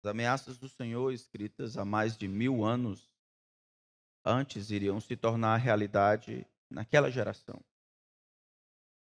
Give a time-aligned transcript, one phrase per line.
[0.00, 3.10] As ameaças do Senhor, escritas há mais de mil anos
[4.24, 7.60] antes, iriam se tornar realidade naquela geração.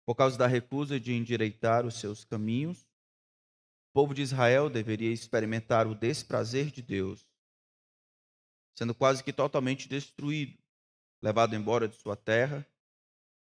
[0.05, 5.85] Por causa da recusa de endireitar os seus caminhos, o povo de Israel deveria experimentar
[5.85, 7.27] o desprazer de Deus,
[8.75, 10.57] sendo quase que totalmente destruído,
[11.21, 12.65] levado embora de sua terra,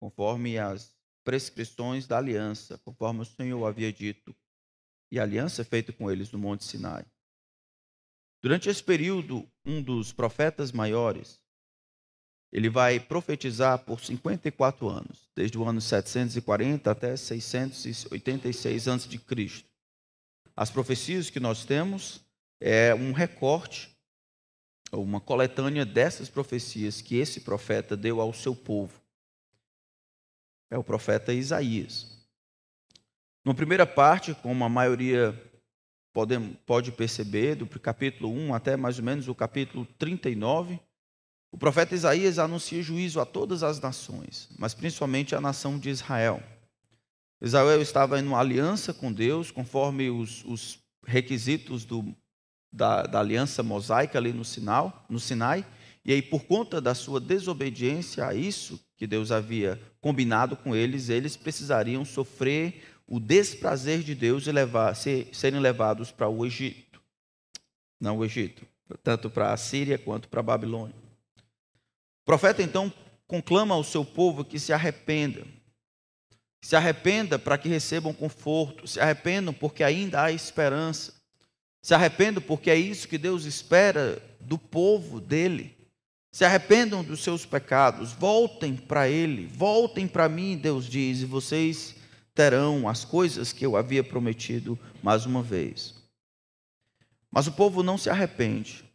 [0.02, 0.94] conforme as
[1.24, 4.36] prescrições da aliança, conforme o Senhor havia dito,
[5.10, 7.06] e a aliança feita com eles no Monte Sinai.
[8.42, 11.42] Durante esse período, um dos profetas maiores,
[12.52, 19.66] ele vai profetizar por 54 anos, desde o ano 740 até 686 a.C.
[20.56, 22.22] As profecias que nós temos
[22.60, 23.96] é um recorte,
[24.92, 29.00] uma coletânea dessas profecias que esse profeta deu ao seu povo.
[30.72, 32.18] É o profeta Isaías.
[33.46, 35.32] Na primeira parte, como a maioria
[36.20, 40.80] pode, pode perceber, do capítulo 1 até mais ou menos o capítulo 39,
[41.52, 46.44] o profeta Isaías anuncia juízo a todas as nações, mas principalmente à nação de Israel.
[47.42, 52.14] Israel estava em uma aliança com Deus, conforme os, os requisitos do,
[52.72, 55.66] da, da, aliança mosaica ali no, sinal, no Sinai,
[56.04, 61.08] e aí, por conta da sua desobediência a isso que Deus havia combinado com eles,
[61.08, 67.02] eles precisariam sofrer o desprazer de Deus e levar, ser, serem levados para o Egito.
[68.00, 68.66] Não o Egito,
[69.04, 70.96] tanto para a Síria quanto para a Babilônia.
[72.22, 72.94] O profeta então
[73.28, 75.44] conclama ao seu povo que se arrependa.
[76.62, 81.16] Se arrependa para que recebam conforto, se arrependam porque ainda há esperança.
[81.82, 85.76] Se arrependam porque é isso que Deus espera do povo dele.
[86.32, 91.96] Se arrependam dos seus pecados, voltem para Ele, voltem para mim, Deus diz, e vocês
[92.40, 95.94] terão as coisas que eu havia prometido mais uma vez.
[97.30, 98.86] Mas o povo não se arrepende.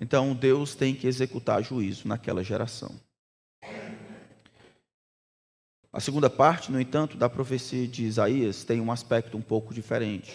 [0.00, 3.00] Então Deus tem que executar juízo naquela geração.
[5.92, 10.34] A segunda parte, no entanto, da profecia de Isaías tem um aspecto um pouco diferente.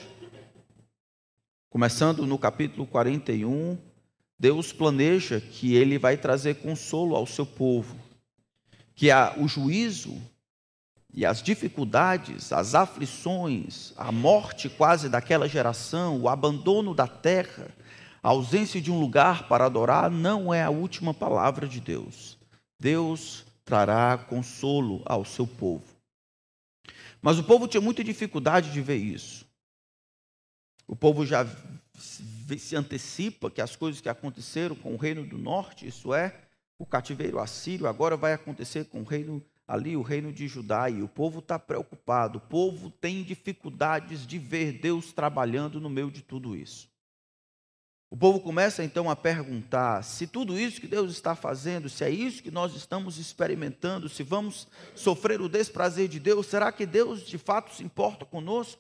[1.70, 3.78] Começando no capítulo 41,
[4.40, 8.00] Deus planeja que ele vai trazer consolo ao seu povo,
[8.96, 10.18] que o juízo
[11.14, 17.70] e as dificuldades, as aflições, a morte quase daquela geração, o abandono da terra,
[18.22, 22.38] a ausência de um lugar para adorar, não é a última palavra de Deus.
[22.80, 25.86] Deus trará consolo ao seu povo.
[27.22, 29.46] Mas o povo tinha muita dificuldade de ver isso.
[30.88, 31.46] O povo já
[32.58, 36.36] se antecipa que as coisas que aconteceram com o reino do norte, isso é,
[36.78, 41.02] o cativeiro assírio, agora vai acontecer com o reino ali o reino de Judá e
[41.02, 46.22] o povo está preocupado, o povo tem dificuldades de ver Deus trabalhando no meio de
[46.22, 46.88] tudo isso.
[48.08, 52.10] O povo começa então a perguntar se tudo isso que Deus está fazendo, se é
[52.12, 57.26] isso que nós estamos experimentando, se vamos sofrer o desprazer de Deus, será que Deus
[57.26, 58.80] de fato se importa conosco?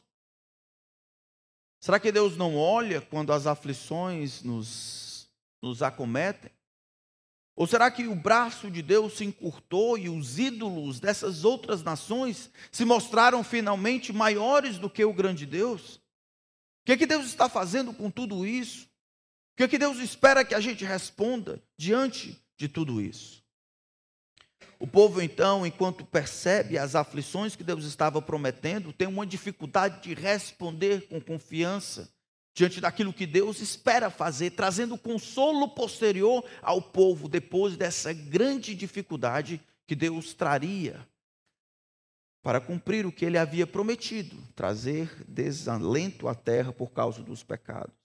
[1.82, 5.28] Será que Deus não olha quando as aflições nos,
[5.60, 6.52] nos acometem?
[7.56, 12.50] Ou será que o braço de Deus se encurtou e os ídolos dessas outras nações
[12.72, 15.96] se mostraram finalmente maiores do que o grande Deus?
[15.96, 18.86] O que, é que Deus está fazendo com tudo isso?
[19.54, 23.44] O que, é que Deus espera que a gente responda diante de tudo isso?
[24.80, 30.14] O povo, então, enquanto percebe as aflições que Deus estava prometendo, tem uma dificuldade de
[30.14, 32.13] responder com confiança
[32.54, 39.62] diante daquilo que Deus espera fazer, trazendo consolo posterior ao povo depois dessa grande dificuldade
[39.88, 41.08] que Deus traria
[42.44, 47.96] para cumprir o que ele havia prometido, trazer desalento à terra por causa dos pecados.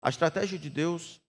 [0.00, 1.20] A estratégia de Deus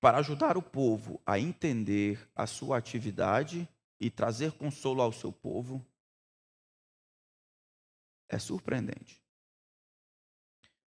[0.00, 3.68] para ajudar o povo a entender a sua atividade
[3.98, 5.84] e trazer consolo ao seu povo
[8.28, 9.23] é surpreendente.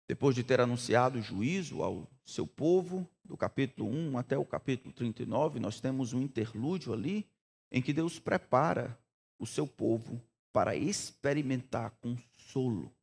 [0.07, 4.93] Depois de ter anunciado o juízo ao seu povo, do capítulo 1 até o capítulo
[4.93, 7.27] 39, nós temos um interlúdio ali
[7.71, 8.97] em que Deus prepara
[9.39, 10.21] o seu povo
[10.53, 12.93] para experimentar consolo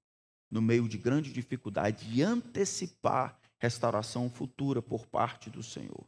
[0.50, 6.06] no meio de grande dificuldade e antecipar restauração futura por parte do Senhor.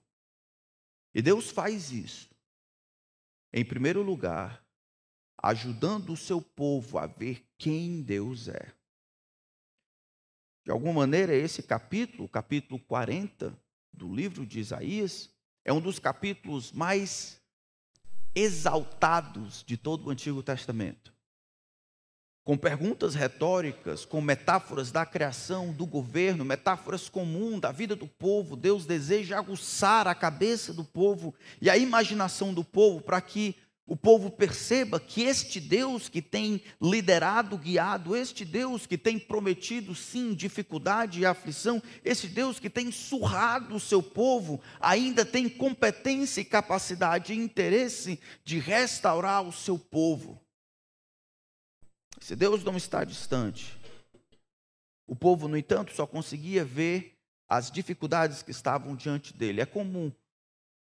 [1.14, 2.30] E Deus faz isso,
[3.52, 4.64] em primeiro lugar,
[5.42, 8.72] ajudando o seu povo a ver quem Deus é.
[10.64, 13.54] De alguma maneira, esse capítulo, capítulo 40
[13.92, 15.30] do livro de Isaías,
[15.62, 17.38] é um dos capítulos mais
[18.34, 21.12] exaltados de todo o Antigo Testamento.
[22.42, 28.54] com perguntas retóricas, com metáforas da criação, do governo, metáforas comuns da vida do povo.
[28.54, 33.94] Deus deseja aguçar a cabeça do povo e a imaginação do povo para que o
[33.94, 40.32] povo perceba que este Deus que tem liderado, guiado, este Deus que tem prometido sim
[40.32, 46.46] dificuldade e aflição, este Deus que tem surrado o seu povo, ainda tem competência e
[46.46, 50.40] capacidade e interesse de restaurar o seu povo.
[52.20, 53.78] Se Deus não está distante,
[55.06, 59.60] o povo, no entanto, só conseguia ver as dificuldades que estavam diante dele.
[59.60, 60.10] É comum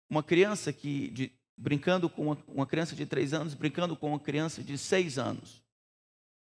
[0.08, 4.62] uma criança que, de, brincando com uma, criança de três anos, brincando com uma criança
[4.62, 5.62] de seis anos.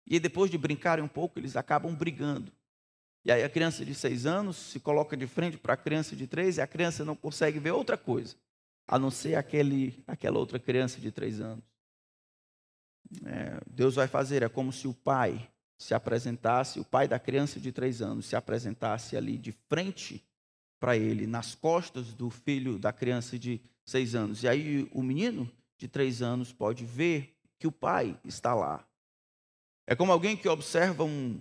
[0.06, 2.52] E depois de brincarem um pouco, eles acabam brigando.
[3.24, 6.26] E aí a criança de seis anos se coloca de frente para a criança de
[6.26, 8.36] três e a criança não consegue ver outra coisa,
[8.86, 11.72] a não ser aquele, aquela outra criança de três anos
[13.24, 14.42] é, Deus vai fazer.
[14.42, 18.36] É como se o pai se apresentasse, o pai da criança de três anos se
[18.36, 20.24] apresentasse ali de frente
[20.80, 23.60] para ele, nas costas do filho da criança de
[23.92, 24.42] seis anos.
[24.42, 28.84] E aí o menino de três anos pode ver que o pai está lá.
[29.86, 31.40] É como alguém que observa um,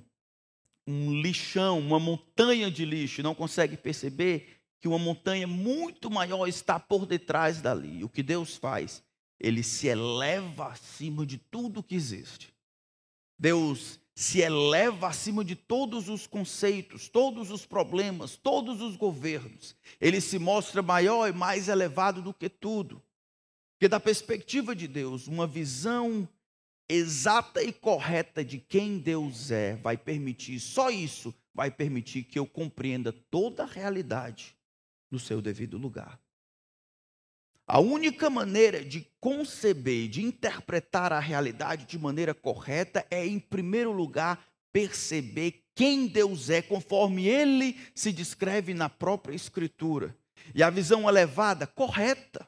[0.88, 6.48] um lixão, uma montanha de lixo, e não consegue perceber que uma montanha muito maior
[6.48, 8.04] está por detrás dali.
[8.04, 9.04] O que Deus faz?
[9.42, 12.54] ele se eleva acima de tudo que existe.
[13.40, 19.76] Deus se eleva acima de todos os conceitos, todos os problemas, todos os governos.
[20.00, 23.02] Ele se mostra maior e mais elevado do que tudo.
[23.74, 26.28] Porque, da perspectiva de Deus, uma visão
[26.88, 32.46] exata e correta de quem Deus é vai permitir, só isso vai permitir que eu
[32.46, 34.56] compreenda toda a realidade
[35.10, 36.20] no seu devido lugar.
[37.74, 43.94] A única maneira de conceber, de interpretar a realidade de maneira correta é, em primeiro
[43.94, 50.14] lugar, perceber quem Deus é, conforme ele se descreve na própria Escritura.
[50.54, 52.46] E a visão elevada, correta,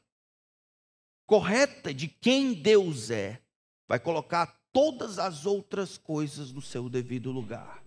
[1.26, 3.40] correta de quem Deus é,
[3.88, 7.82] vai colocar todas as outras coisas no seu devido lugar: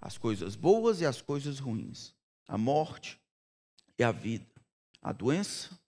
[0.00, 2.14] as coisas boas e as coisas ruins,
[2.48, 3.20] a morte
[3.98, 4.50] e a vida,
[5.02, 5.78] a doença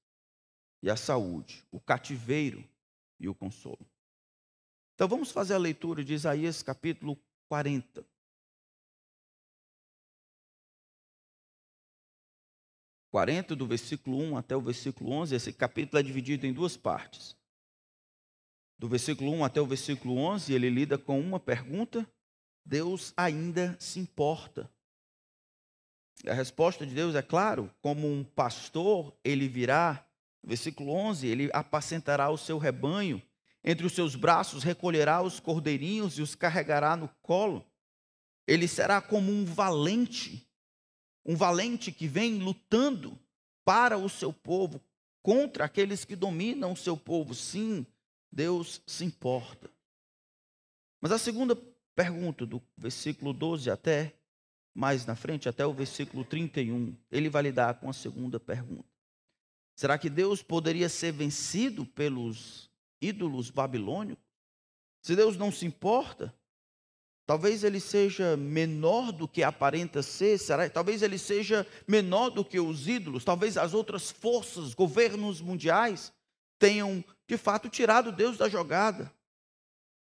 [0.83, 2.69] e a saúde, o cativeiro
[3.21, 3.87] e o consolo.
[4.95, 7.17] Então vamos fazer a leitura de Isaías capítulo
[7.49, 8.05] 40.
[13.11, 17.37] Quarenta do versículo 1 até o versículo 11, esse capítulo é dividido em duas partes.
[18.79, 22.11] Do versículo 1 até o versículo 11, ele lida com uma pergunta:
[22.65, 24.69] Deus ainda se importa.
[26.27, 30.05] A resposta de Deus é claro, como um pastor, ele virá
[30.45, 33.23] Versículo 11: Ele apacentará o seu rebanho,
[33.65, 37.65] entre os seus braços recolherá os cordeirinhos e os carregará no colo.
[38.47, 40.49] Ele será como um valente,
[41.25, 43.17] um valente que vem lutando
[43.65, 44.81] para o seu povo,
[45.23, 47.35] contra aqueles que dominam o seu povo.
[47.35, 47.87] Sim,
[48.31, 49.71] Deus se importa.
[51.01, 51.55] Mas a segunda
[51.95, 54.13] pergunta, do versículo 12 até
[54.75, 58.92] mais na frente, até o versículo 31, ele vai lidar com a segunda pergunta.
[59.75, 62.71] Será que Deus poderia ser vencido pelos
[63.01, 64.25] ídolos babilônicos?
[65.01, 66.33] Se Deus não se importa,
[67.27, 70.69] talvez ele seja menor do que aparenta ser, será?
[70.71, 76.13] talvez ele seja menor do que os ídolos, talvez as outras forças, governos mundiais,
[76.59, 79.13] tenham de fato tirado Deus da jogada.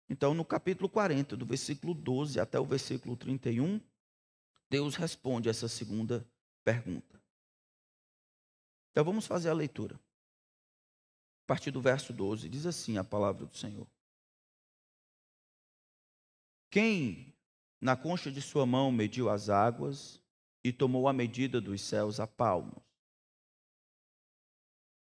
[0.09, 3.81] Então, no capítulo 40, do versículo 12 até o versículo 31,
[4.71, 6.29] Deus responde essa segunda
[6.62, 7.24] pergunta.
[8.95, 9.97] Então vamos fazer a leitura.
[11.43, 13.89] A partir do verso 12, diz assim a palavra do Senhor:
[16.71, 17.35] Quem
[17.81, 20.23] na concha de sua mão mediu as águas
[20.63, 22.81] e tomou a medida dos céus a palmos?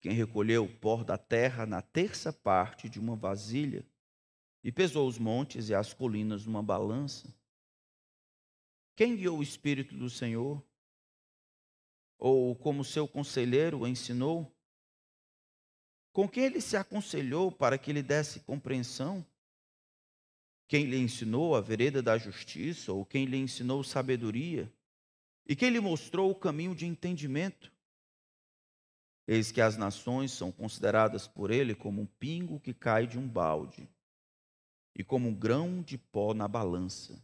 [0.00, 3.86] Quem recolheu o pó da terra na terça parte de uma vasilha
[4.64, 7.30] e pesou os montes e as colinas numa balança?
[8.96, 10.64] Quem guiou o Espírito do Senhor
[12.24, 14.48] ou como seu conselheiro o ensinou?
[16.12, 19.26] Com quem ele se aconselhou para que lhe desse compreensão?
[20.68, 24.72] Quem lhe ensinou a vereda da justiça, ou quem lhe ensinou sabedoria?
[25.48, 27.72] E quem lhe mostrou o caminho de entendimento?
[29.26, 33.26] Eis que as nações são consideradas por ele como um pingo que cai de um
[33.26, 33.88] balde,
[34.94, 37.20] e como um grão de pó na balança.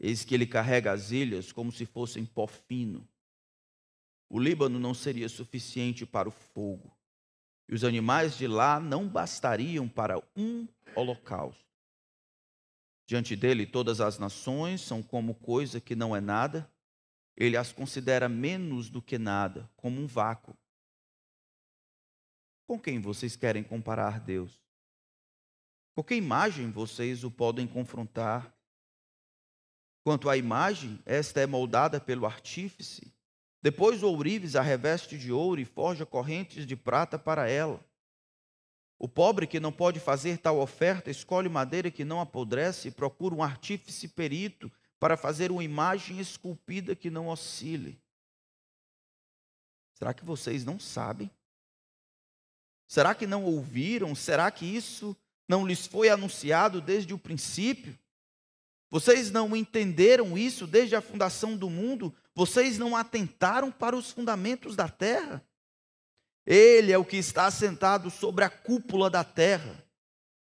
[0.00, 3.06] Eis que ele carrega as ilhas como se fossem pó fino
[4.28, 6.96] o Líbano não seria suficiente para o fogo,
[7.68, 11.64] e os animais de lá não bastariam para um holocausto.
[13.06, 16.70] Diante dele, todas as nações são como coisa que não é nada,
[17.36, 20.56] ele as considera menos do que nada, como um vácuo.
[22.66, 24.60] Com quem vocês querem comparar Deus?
[25.94, 28.52] Com que imagem vocês o podem confrontar?
[30.02, 33.15] Quanto à imagem, esta é moldada pelo artífice.
[33.62, 37.84] Depois o ourives a reveste de ouro e forja correntes de prata para ela.
[38.98, 43.34] O pobre que não pode fazer tal oferta escolhe madeira que não apodrece e procura
[43.34, 48.00] um artífice perito para fazer uma imagem esculpida que não oscile.
[49.94, 51.30] Será que vocês não sabem?
[52.86, 54.14] Será que não ouviram?
[54.14, 55.16] Será que isso
[55.48, 57.98] não lhes foi anunciado desde o princípio?
[58.96, 62.14] Vocês não entenderam isso desde a fundação do mundo?
[62.34, 65.44] Vocês não atentaram para os fundamentos da terra?
[66.46, 69.84] Ele é o que está sentado sobre a cúpula da terra,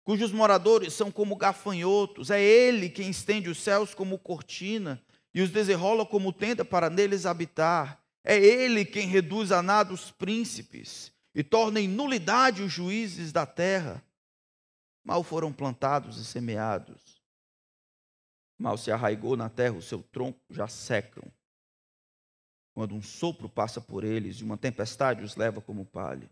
[0.03, 2.31] cujos moradores são como gafanhotos.
[2.31, 4.99] É ele quem estende os céus como cortina
[5.31, 8.03] e os desenrola como tenda para neles habitar.
[8.23, 13.45] É ele quem reduz a nada os príncipes e torna em nulidade os juízes da
[13.45, 14.03] terra.
[15.03, 17.18] Mal foram plantados e semeados,
[18.59, 21.23] mal se arraigou na terra o seu tronco, já secam.
[22.73, 26.29] Quando um sopro passa por eles e uma tempestade os leva como palha.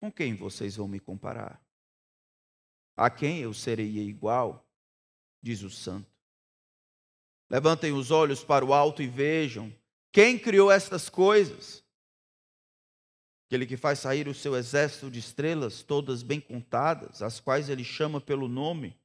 [0.00, 1.60] Com quem vocês vão me comparar?
[2.96, 4.64] A quem eu serei igual?
[5.42, 6.10] Diz o santo.
[7.50, 9.74] Levantem os olhos para o alto e vejam
[10.12, 11.84] quem criou estas coisas
[13.54, 17.84] aquele que faz sair o seu exército de estrelas, todas bem contadas, as quais ele
[17.84, 18.98] chama pelo nome,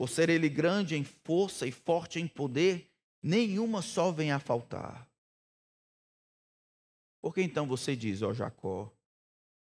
[0.00, 2.90] por ser ele grande em força e forte em poder,
[3.22, 5.06] nenhuma só vem a faltar.
[7.20, 8.90] Porque então você diz, ó Jacó,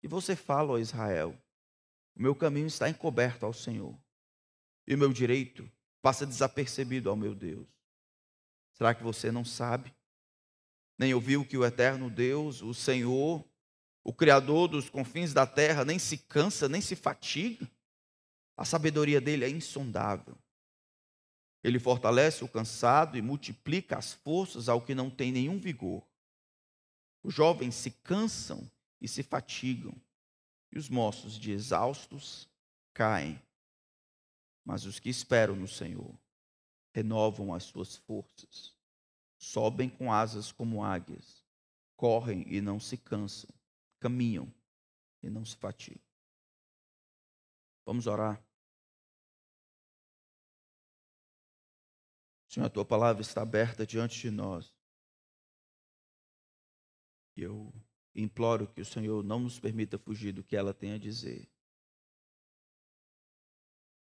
[0.01, 1.37] e você fala, ó Israel,
[2.15, 3.99] o meu caminho está encoberto ao Senhor,
[4.87, 5.69] e o meu direito
[6.01, 7.67] passa desapercebido ao meu Deus.
[8.71, 9.93] Será que você não sabe?
[10.97, 13.45] Nem ouviu que o eterno Deus, o Senhor,
[14.01, 17.69] o Criador dos confins da terra nem se cansa, nem se fatiga.
[18.55, 20.37] A sabedoria dele é insondável.
[21.63, 26.05] Ele fortalece o cansado e multiplica as forças ao que não tem nenhum vigor.
[27.23, 28.69] Os jovens se cansam
[28.99, 29.95] e se fatigam,
[30.71, 32.49] e os moços de exaustos
[32.93, 33.41] caem.
[34.65, 36.13] Mas os que esperam no Senhor
[36.93, 38.75] renovam as suas forças,
[39.37, 41.43] sobem com asas como águias,
[41.95, 43.49] correm e não se cansam
[44.03, 44.53] caminham
[45.23, 46.12] e não se fatigam.
[47.85, 48.43] Vamos orar.
[52.47, 54.73] Senhor, a tua palavra está aberta diante de nós.
[57.35, 57.73] E eu
[58.13, 61.49] imploro que o Senhor não nos permita fugir do que ela tem a dizer.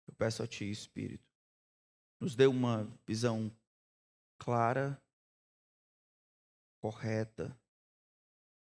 [0.07, 1.29] Eu peço a Ti, Espírito,
[2.19, 3.55] nos dê uma visão
[4.39, 4.99] clara,
[6.79, 7.55] correta,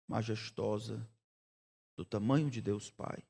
[0.06, 1.10] majestosa
[1.96, 3.26] do tamanho de Deus Pai.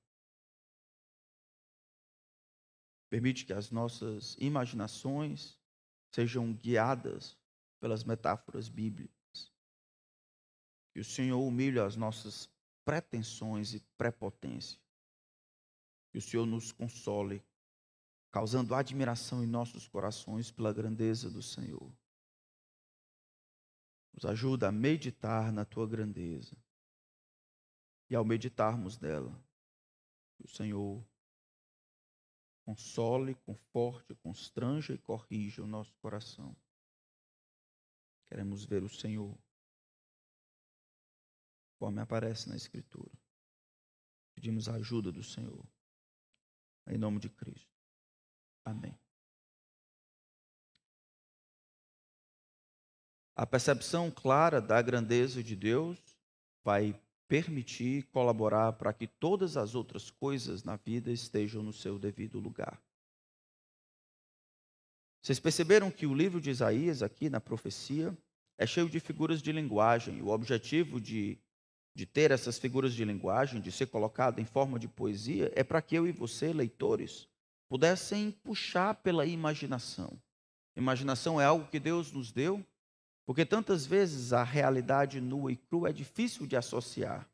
[3.11, 5.59] Permite que as nossas imaginações
[6.15, 7.37] sejam guiadas
[7.81, 9.53] pelas metáforas bíblicas.
[10.93, 12.49] Que o Senhor humilhe as nossas
[12.85, 14.81] pretensões e prepotência.
[16.13, 17.45] Que o Senhor nos console,
[18.31, 21.93] causando admiração em nossos corações pela grandeza do Senhor.
[24.15, 26.57] Nos ajuda a meditar na tua grandeza
[28.09, 29.33] e ao meditarmos dela,
[30.41, 31.05] o Senhor
[32.71, 36.57] console, conforte, constranja e corrija o nosso coração.
[38.29, 39.37] Queremos ver o Senhor,
[41.73, 43.11] conforme aparece na Escritura.
[44.37, 45.67] Pedimos a ajuda do Senhor.
[46.87, 47.69] Em nome de Cristo.
[48.65, 48.97] Amém.
[53.35, 55.99] A percepção clara da grandeza de Deus
[56.63, 56.95] vai
[57.31, 62.83] permitir colaborar para que todas as outras coisas na vida estejam no seu devido lugar.
[65.23, 68.19] Vocês perceberam que o livro de Isaías, aqui na profecia,
[68.59, 70.21] é cheio de figuras de linguagem.
[70.23, 71.39] O objetivo de,
[71.95, 75.81] de ter essas figuras de linguagem, de ser colocado em forma de poesia, é para
[75.81, 77.29] que eu e você, leitores,
[77.69, 80.21] pudessem puxar pela imaginação.
[80.75, 82.67] Imaginação é algo que Deus nos deu
[83.31, 87.31] porque tantas vezes a realidade nua e crua é difícil de associar,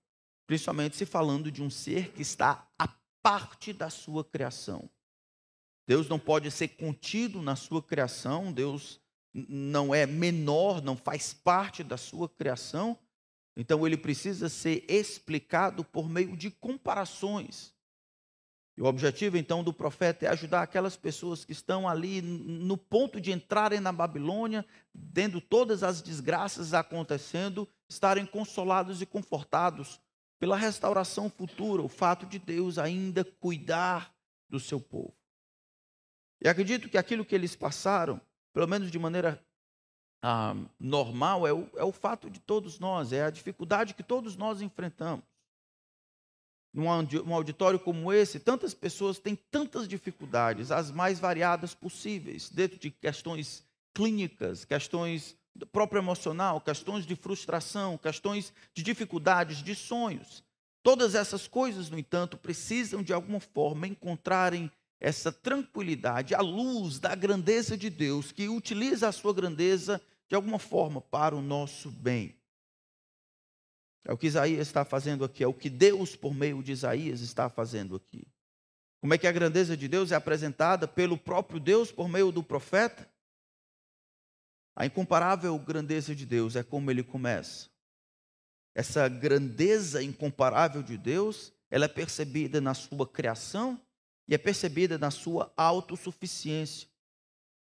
[0.47, 2.87] principalmente se falando de um ser que está à
[3.23, 4.91] parte da sua criação.
[5.89, 9.01] Deus não pode ser contido na sua criação, Deus
[9.33, 12.99] não é menor, não faz parte da sua criação,
[13.57, 17.73] então ele precisa ser explicado por meio de comparações.
[18.77, 23.19] E o objetivo então do profeta é ajudar aquelas pessoas que estão ali no ponto
[23.19, 29.99] de entrarem na Babilônia, vendo todas as desgraças acontecendo, estarem consolados e confortados
[30.39, 34.15] pela restauração futura, o fato de Deus ainda cuidar
[34.47, 35.15] do seu povo.
[36.43, 38.21] E acredito que aquilo que eles passaram,
[38.53, 39.43] pelo menos de maneira
[40.21, 44.37] ah, normal, é o, é o fato de todos nós, é a dificuldade que todos
[44.37, 45.25] nós enfrentamos
[46.77, 52.91] num auditório como esse, tantas pessoas têm tantas dificuldades, as mais variadas possíveis, dentro de
[52.91, 53.65] questões
[53.95, 60.45] clínicas, questões do próprio emocional, questões de frustração, questões de dificuldades, de sonhos.
[60.83, 67.15] Todas essas coisas, no entanto, precisam de alguma forma encontrarem essa tranquilidade à luz da
[67.15, 72.35] grandeza de Deus, que utiliza a sua grandeza de alguma forma para o nosso bem.
[74.07, 77.21] É o que Isaías está fazendo aqui, é o que Deus, por meio de Isaías,
[77.21, 78.25] está fazendo aqui.
[79.01, 82.41] Como é que a grandeza de Deus é apresentada pelo próprio Deus por meio do
[82.41, 83.09] profeta?
[84.77, 87.69] A incomparável grandeza de Deus é como ele começa.
[88.77, 93.81] Essa grandeza incomparável de Deus, ela é percebida na sua criação
[94.29, 96.89] e é percebida na sua autossuficiência.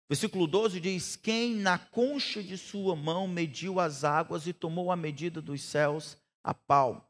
[0.07, 4.95] Versículo 12 diz: Quem na concha de sua mão mediu as águas e tomou a
[4.95, 6.17] medida dos céus
[6.49, 7.03] a palmos.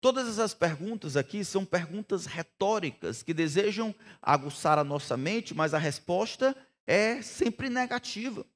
[0.00, 5.78] Todas essas perguntas aqui são perguntas retóricas que desejam aguçar a nossa mente, mas a
[5.78, 8.46] resposta é sempre negativa.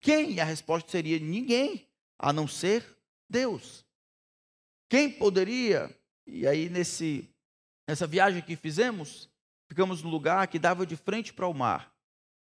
[0.00, 0.40] Quem?
[0.40, 2.84] A resposta seria ninguém, a não ser
[3.28, 3.84] Deus.
[4.88, 5.94] Quem poderia?
[6.26, 7.28] E aí nesse
[7.86, 9.30] nessa viagem que fizemos,
[9.68, 11.94] ficamos no lugar que dava de frente para o mar,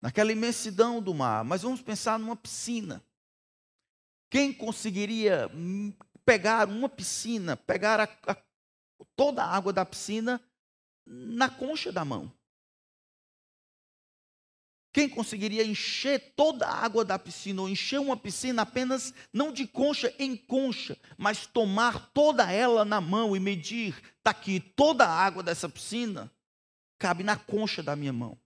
[0.01, 1.45] naquela imensidão do mar.
[1.45, 3.05] Mas vamos pensar numa piscina.
[4.31, 5.49] Quem conseguiria
[6.29, 8.37] pegar uma piscina, pegar a, a,
[9.17, 10.39] toda a água da piscina
[11.07, 12.31] na concha da mão.
[14.93, 19.67] Quem conseguiria encher toda a água da piscina, ou encher uma piscina apenas, não de
[19.67, 25.11] concha em concha, mas tomar toda ela na mão e medir, está aqui, toda a
[25.11, 26.31] água dessa piscina
[26.99, 28.39] cabe na concha da minha mão.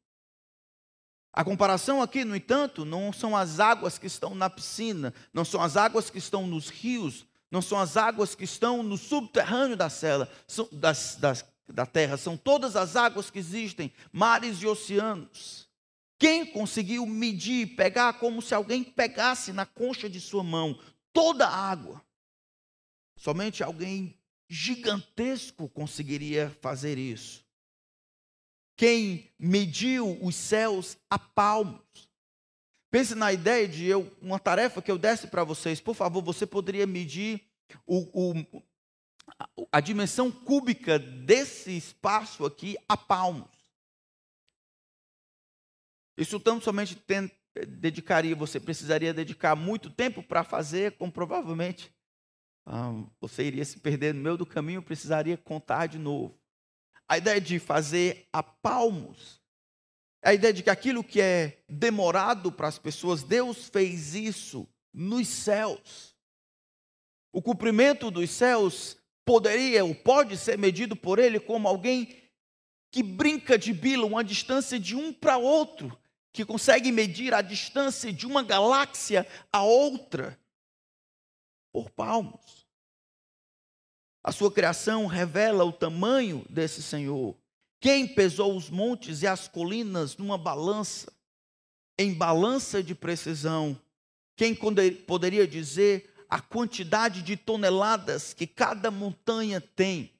[1.33, 5.61] A comparação aqui, no entanto, não são as águas que estão na piscina, não são
[5.61, 9.91] as águas que estão nos rios, não são as águas que estão no subterrâneo da,
[9.91, 15.69] cela, são, das, das, da terra, são todas as águas que existem, mares e oceanos.
[16.19, 20.81] Quem conseguiu medir, pegar como se alguém pegasse na concha de sua mão
[21.13, 22.03] toda a água?
[23.19, 27.45] Somente alguém gigantesco conseguiria fazer isso.
[28.79, 31.83] Quem mediu os céus a palmos?
[32.93, 35.81] Pense na ideia de eu, uma tarefa que eu desse para vocês.
[35.81, 37.43] Por favor, você poderia medir
[37.87, 38.63] o, o,
[39.73, 43.49] a dimensão cúbica desse espaço aqui a palmos.
[46.19, 47.03] Isso tão somente
[47.67, 51.91] dedicaria, você precisaria dedicar muito tempo para fazer, como provavelmente
[52.67, 56.39] ah, você iria se perder no meio do caminho, precisaria contar de novo.
[57.09, 59.42] A ideia de fazer a palmos
[60.23, 65.27] a ideia de que aquilo que é demorado para as pessoas, Deus fez isso nos
[65.27, 66.15] céus.
[67.33, 72.23] O cumprimento dos céus poderia ou pode ser medido por ele como alguém
[72.91, 75.99] que brinca de bila, uma distância de um para outro,
[76.33, 80.39] que consegue medir a distância de uma galáxia a outra
[81.73, 82.67] por palmos.
[84.23, 87.37] A sua criação revela o tamanho desse Senhor.
[87.83, 91.13] Quem pesou os montes e as colinas numa balança,
[91.99, 93.77] em balança de precisão?
[94.37, 100.13] Quem poderia dizer a quantidade de toneladas que cada montanha tem?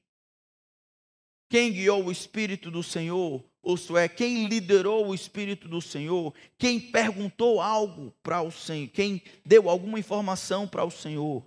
[1.49, 3.41] Quem guiou o Espírito do Senhor?
[3.61, 6.33] Ou é, quem liderou o Espírito do Senhor?
[6.57, 8.89] Quem perguntou algo para o Senhor?
[8.89, 11.41] Quem deu alguma informação para o Senhor?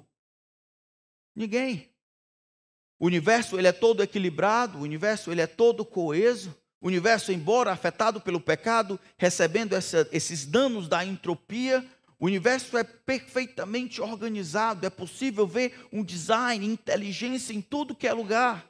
[1.35, 1.95] Ninguém.
[2.99, 6.55] O universo ele é todo equilibrado, o universo ele é todo coeso.
[6.81, 11.85] O universo, embora afetado pelo pecado, recebendo essa, esses danos da entropia,
[12.19, 14.87] o universo é perfeitamente organizado.
[14.87, 18.65] É possível ver um design, inteligência em tudo que é lugar.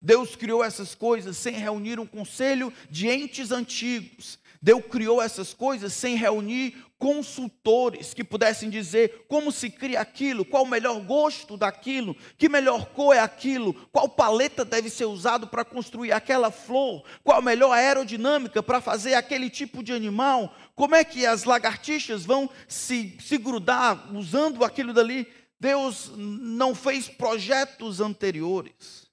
[0.00, 4.38] Deus criou essas coisas sem reunir um conselho de entes antigos.
[4.60, 10.62] Deus criou essas coisas sem reunir consultores que pudessem dizer como se cria aquilo, qual
[10.62, 15.66] o melhor gosto daquilo, que melhor cor é aquilo, qual paleta deve ser usado para
[15.66, 21.04] construir aquela flor, qual a melhor aerodinâmica para fazer aquele tipo de animal, como é
[21.04, 25.30] que as lagartixas vão se, se grudar usando aquilo dali.
[25.60, 29.06] Deus não fez projetos anteriores,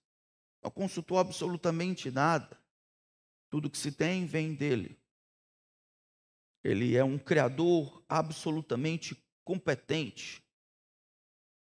[0.64, 2.58] não consultou absolutamente nada.
[3.50, 5.01] Tudo que se tem vem dele.
[6.64, 10.44] Ele é um criador absolutamente competente.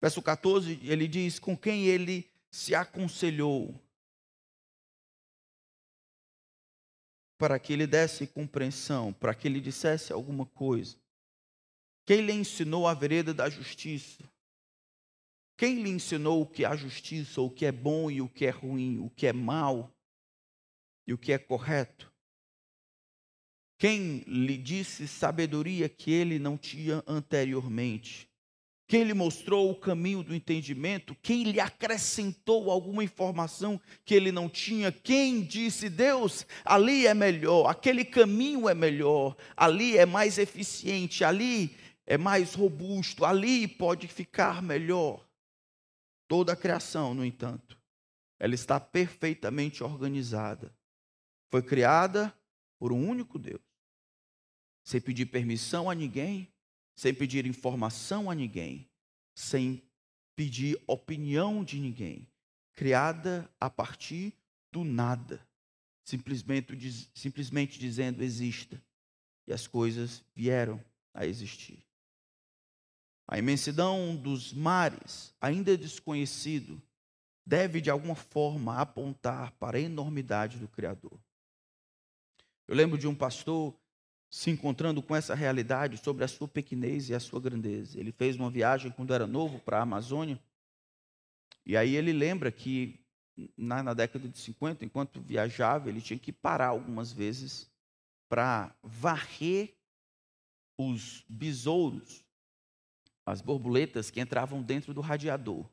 [0.01, 3.81] Verso 14, ele diz: com quem ele se aconselhou
[7.39, 10.97] para que ele desse compreensão, para que ele dissesse alguma coisa.
[12.07, 14.23] Quem lhe ensinou a vereda da justiça?
[15.57, 18.47] Quem lhe ensinou o que é a justiça, o que é bom e o que
[18.47, 19.91] é ruim, o que é mal
[21.07, 22.13] e o que é correto?
[23.79, 28.29] Quem lhe disse sabedoria que ele não tinha anteriormente?
[28.89, 31.15] Quem lhe mostrou o caminho do entendimento?
[31.21, 34.93] Quem lhe acrescentou alguma informação que ele não tinha?
[34.93, 41.77] Quem disse, Deus, ali é melhor, aquele caminho é melhor, ali é mais eficiente, ali
[42.07, 45.27] é mais robusto, ali pode ficar melhor?
[46.29, 47.77] Toda a criação, no entanto,
[48.39, 50.73] ela está perfeitamente organizada.
[51.51, 52.33] Foi criada
[52.79, 53.66] por um único Deus
[54.87, 56.49] sem pedir permissão a ninguém,
[56.95, 58.89] sem pedir informação a ninguém,
[59.35, 59.83] sem
[60.37, 62.29] pedir opinião de ninguém,
[62.73, 64.33] criada a partir
[64.71, 65.45] do nada,
[66.05, 68.81] simplesmente, simplesmente dizendo exista,
[69.45, 70.81] e as coisas vieram
[71.13, 71.85] a existir.
[73.27, 76.81] A imensidão dos mares, ainda desconhecido,
[77.45, 81.19] deve de alguma forma apontar para a enormidade do Criador.
[82.69, 83.77] Eu lembro de um pastor
[84.37, 87.99] se encontrando com essa realidade sobre a sua pequenez e a sua grandeza.
[87.99, 90.39] Ele fez uma viagem quando era novo para a Amazônia.
[91.65, 93.01] E aí ele lembra que
[93.57, 97.67] na, na década de 50, enquanto viajava, ele tinha que parar algumas vezes
[98.29, 99.75] para varrer
[100.77, 102.23] os besouros,
[103.25, 105.65] as borboletas que entravam dentro do radiador.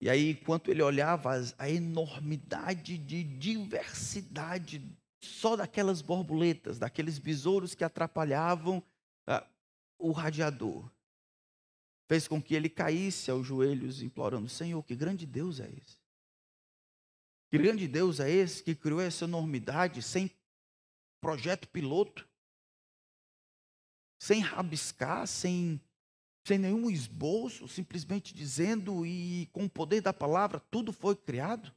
[0.00, 4.84] E aí, enquanto ele olhava a enormidade de diversidade
[5.20, 8.78] só daquelas borboletas, daqueles besouros que atrapalhavam
[9.28, 9.44] uh,
[9.98, 10.88] o radiador,
[12.08, 15.98] fez com que ele caísse aos joelhos, implorando: Senhor, que grande Deus é esse?
[17.50, 20.30] Que grande Deus é esse que criou essa enormidade sem
[21.20, 22.28] projeto piloto,
[24.20, 25.80] sem rabiscar, sem
[26.48, 31.70] sem nenhum esboço, simplesmente dizendo e com o poder da palavra tudo foi criado?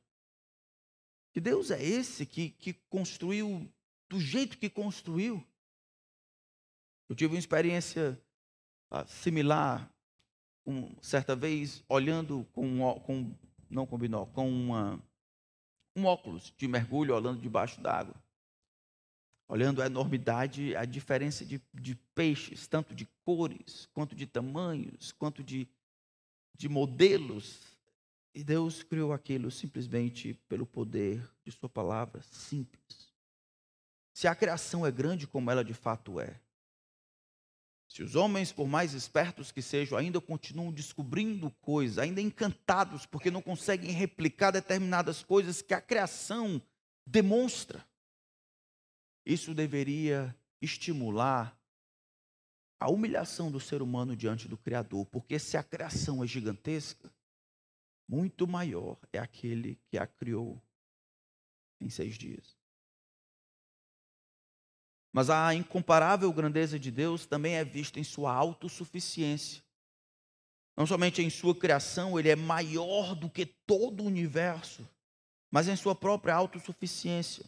[1.34, 3.70] Que Deus é esse que, que construiu
[4.10, 5.46] do jeito que construiu?
[7.10, 8.18] Eu tive uma experiência
[8.90, 9.94] ah, similar,
[10.66, 13.36] um, certa vez, olhando com, com
[13.70, 15.04] não com binóculo, com uma,
[15.98, 18.16] um óculos de mergulho, olhando debaixo d'água
[19.52, 25.44] olhando a enormidade, a diferença de, de, peixes, tanto de cores, quanto de tamanhos, quanto
[25.44, 25.68] de,
[26.56, 27.60] de modelos.
[28.34, 33.12] E Deus criou aquilo simplesmente pelo poder de Sua palavra, simples.
[34.14, 36.40] Se a criação é grande como ela de fato é,
[37.90, 43.30] se os homens, por mais espertos que sejam, ainda continuam descobrindo coisas, ainda encantados porque
[43.30, 46.62] não conseguem replicar determinadas coisas que a criação
[47.06, 47.86] demonstra,
[49.26, 51.58] isso deveria estimular
[52.80, 57.14] a humilhação do ser humano diante do Criador, porque se a criação é gigantesca,
[58.08, 60.62] muito maior é aquele que a criou
[61.80, 62.58] em seis dias.
[65.14, 69.64] Mas a incomparável grandeza de Deus também é vista em sua autossuficiência.
[70.76, 74.88] Não somente em sua criação, ele é maior do que todo o universo,
[75.52, 77.46] mas em sua própria autossuficiência.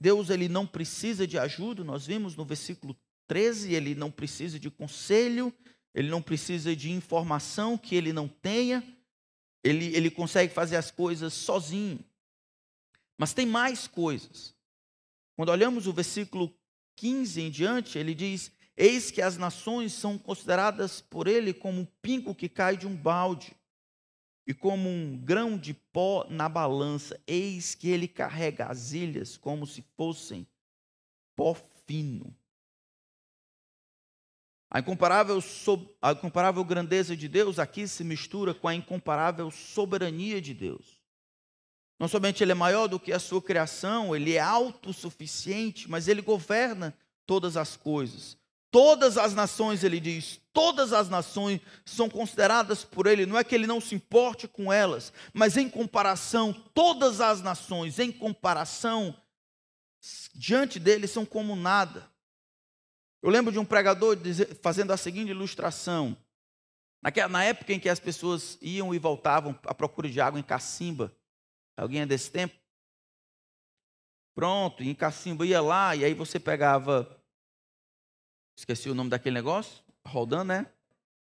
[0.00, 2.96] Deus ele não precisa de ajuda, nós vimos no versículo
[3.28, 5.52] 13, ele não precisa de conselho,
[5.94, 8.82] ele não precisa de informação que ele não tenha,
[9.62, 12.02] ele, ele consegue fazer as coisas sozinho.
[13.18, 14.54] Mas tem mais coisas.
[15.36, 16.54] Quando olhamos o versículo
[16.96, 21.86] 15 em diante, ele diz: Eis que as nações são consideradas por ele como um
[22.00, 23.54] pingo que cai de um balde
[24.50, 29.64] e como um grão de pó na balança, eis que ele carrega as ilhas como
[29.64, 30.44] se fossem
[31.36, 32.34] pó fino.
[34.68, 35.38] A incomparável,
[36.02, 41.00] a incomparável grandeza de Deus aqui se mistura com a incomparável soberania de Deus.
[41.96, 46.22] Não somente ele é maior do que a sua criação, ele é autossuficiente, mas ele
[46.22, 46.92] governa
[47.24, 48.36] todas as coisas.
[48.70, 53.54] Todas as nações, ele diz, todas as nações são consideradas por ele, não é que
[53.54, 59.16] ele não se importe com elas, mas em comparação, todas as nações, em comparação,
[60.34, 62.08] diante dele são como nada.
[63.22, 64.16] Eu lembro de um pregador
[64.62, 66.16] fazendo a seguinte ilustração.
[67.30, 71.12] Na época em que as pessoas iam e voltavam à procura de água em Cacimba,
[71.80, 72.54] Alguém é desse tempo?
[74.34, 77.18] Pronto, em cacimba ia lá, e aí você pegava.
[78.60, 79.82] Esqueci o nome daquele negócio?
[80.06, 80.66] Rodando, né?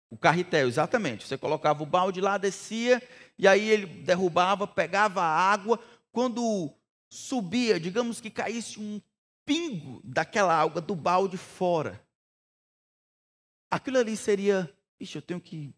[0.07, 1.27] O carretel, exatamente.
[1.27, 3.01] Você colocava o balde lá, descia,
[3.39, 5.79] e aí ele derrubava, pegava a água.
[6.11, 6.71] Quando
[7.09, 9.01] subia, digamos que caísse um
[9.43, 11.99] pingo daquela água do balde fora.
[13.71, 15.73] Aquilo ali seria, ixi, eu tenho que,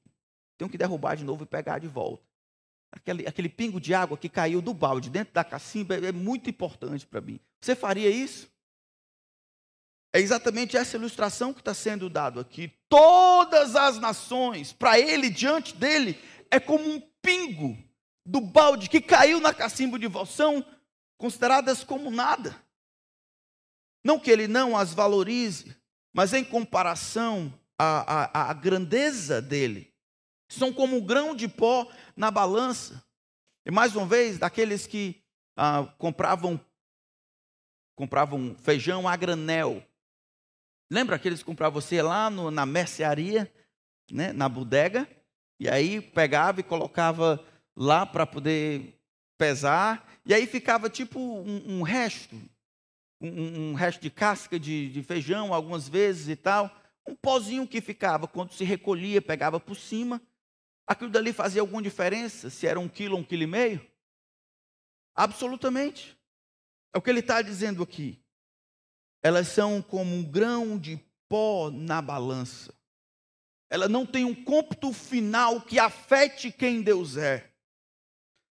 [0.58, 2.26] tenho que derrubar de novo e pegar de volta.
[2.91, 6.50] Aquele, aquele pingo de água que caiu do balde dentro da cacimba é, é muito
[6.50, 7.39] importante para mim.
[7.62, 8.54] Você faria isso?
[10.15, 12.71] É exatamente essa ilustração que está sendo dado aqui.
[12.88, 16.17] Todas as nações, para ele, diante dele,
[16.49, 17.78] é como um pingo
[18.25, 20.65] do balde que caiu na cacimba de voz, são
[21.17, 22.56] consideradas como nada.
[24.06, 25.75] Não que ele não as valorize,
[26.13, 29.93] mas em comparação à, à, à grandeza dele,
[30.47, 33.04] são como um grão de pó na balança.
[33.65, 35.21] E mais uma vez, daqueles que
[35.58, 36.58] ah, compravam,
[37.97, 39.86] compravam feijão a granel.
[40.89, 43.52] Lembra que compravam você lá no, na mercearia,
[44.12, 45.08] né, na bodega?
[45.60, 47.43] E aí pegava e colocava
[47.76, 49.00] lá para poder
[49.38, 50.08] pesar.
[50.26, 52.36] E aí ficava tipo um, um resto,
[53.21, 56.69] um, um resto de casca de, de feijão, algumas vezes e tal,
[57.08, 60.21] um pozinho que ficava, quando se recolhia, pegava por cima,
[60.88, 63.86] aquilo dali fazia alguma diferença, se era um quilo um quilo e meio?
[65.15, 66.17] Absolutamente.
[66.93, 68.25] É o que ele está dizendo aqui.
[69.26, 72.72] Elas são como um grão de pó na balança.
[73.72, 77.50] Ela não tem um cômputo final que afete quem Deus é.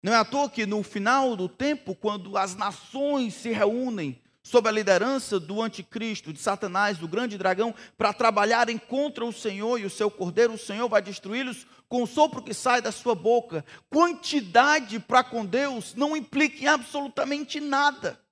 [0.02, 4.68] Não é à toa que no final do tempo, quando as nações se reúnem sob
[4.68, 9.84] a liderança do anticristo, de Satanás, do grande dragão, para trabalharem contra o Senhor e
[9.84, 13.64] o seu cordeiro, o Senhor vai destruí-los com o sopro que sai da sua boca.
[13.88, 18.25] Quantidade para com Deus não implica em absolutamente nada.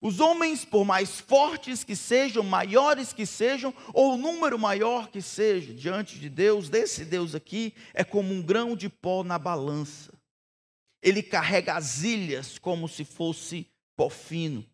[0.00, 5.20] Os homens, por mais fortes que sejam, maiores que sejam, ou o número maior que
[5.20, 10.12] seja, diante de Deus, desse Deus aqui, é como um grão de pó na balança.
[11.02, 14.64] Ele carrega as ilhas como se fosse pó fino.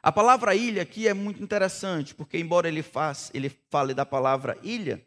[0.00, 4.56] A palavra ilha aqui é muito interessante, porque embora ele, faz, ele fale da palavra
[4.62, 5.04] ilha,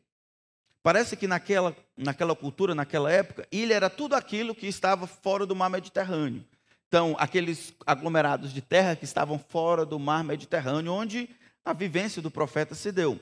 [0.83, 5.55] parece que naquela, naquela cultura, naquela época, ilha era tudo aquilo que estava fora do
[5.55, 6.43] mar Mediterrâneo.
[6.87, 11.29] Então, aqueles aglomerados de terra que estavam fora do mar Mediterrâneo, onde
[11.63, 13.15] a vivência do profeta se deu.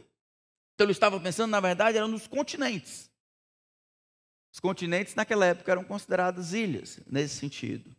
[0.73, 3.09] Então, ele estava pensando, na verdade, eram nos continentes.
[4.53, 7.95] Os continentes naquela época eram considerados ilhas, nesse sentido.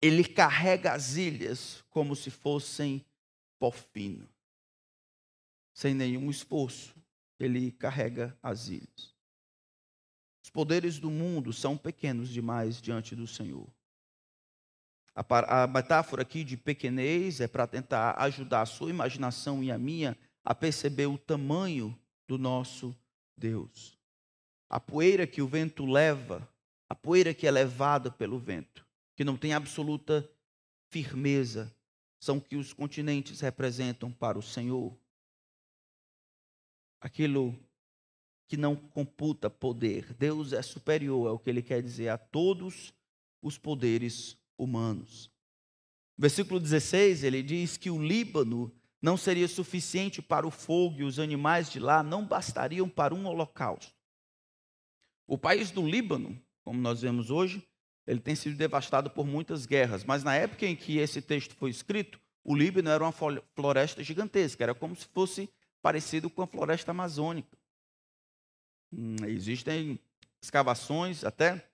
[0.00, 3.04] Ele carrega as ilhas como se fossem
[3.58, 4.28] pó fino.
[5.74, 6.94] Sem nenhum esforço,
[7.38, 9.14] ele carrega as ilhas.
[10.42, 13.68] Os poderes do mundo são pequenos demais diante do Senhor.
[15.14, 20.16] A, metáfora aqui de pequenez é para tentar ajudar a sua imaginação e a minha
[20.44, 22.96] a perceber o tamanho do nosso
[23.36, 23.98] Deus.
[24.68, 26.48] A poeira que o vento leva,
[26.88, 30.28] a poeira que é levada pelo vento, que não tem absoluta
[30.90, 31.74] firmeza,
[32.20, 34.96] são que os continentes representam para o Senhor.
[37.00, 37.58] Aquilo
[38.46, 40.12] que não computa poder.
[40.14, 42.92] Deus é superior, é o que ele quer dizer a todos
[43.40, 45.30] os poderes humanos.
[46.16, 51.18] Versículo 16, ele diz que o Líbano não seria suficiente para o fogo e os
[51.18, 53.94] animais de lá não bastariam para um holocausto.
[55.26, 57.66] O país do Líbano, como nós vemos hoje,
[58.06, 61.70] ele tem sido devastado por muitas guerras, mas na época em que esse texto foi
[61.70, 63.12] escrito, o Líbano era uma
[63.54, 65.48] floresta gigantesca, era como se fosse
[65.80, 67.56] parecido com a floresta amazônica.
[68.92, 69.98] Hum, existem
[70.42, 71.69] escavações, até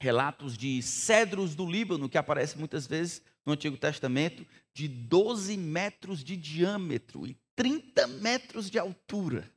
[0.00, 6.24] relatos de cedros do Líbano, que aparecem muitas vezes no Antigo Testamento, de 12 metros
[6.24, 9.50] de diâmetro e 30 metros de altura.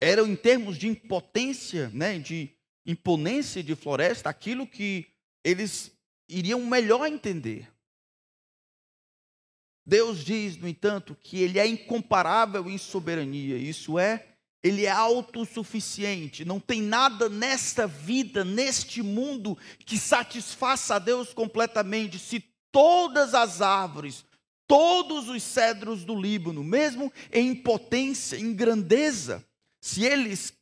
[0.00, 2.50] Eram, em termos de impotência, né, de
[2.86, 5.06] imponência de floresta, aquilo que
[5.44, 5.92] eles
[6.28, 7.70] iriam melhor entender.
[9.84, 16.44] Deus diz, no entanto, que Ele é incomparável em soberania, isso é, Ele é autossuficiente,
[16.44, 22.18] não tem nada nesta vida, neste mundo, que satisfaça a Deus completamente.
[22.18, 22.40] Se
[22.72, 24.24] todas as árvores,
[24.66, 29.44] todos os cedros do Líbano, mesmo em potência, em grandeza,
[29.80, 30.52] se eles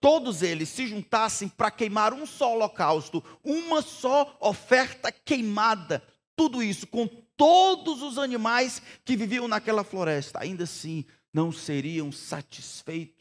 [0.00, 6.02] todos eles se juntassem para queimar um só holocausto, uma só oferta queimada,
[6.34, 13.19] tudo isso com todos os animais que viviam naquela floresta, ainda assim não seriam satisfeitos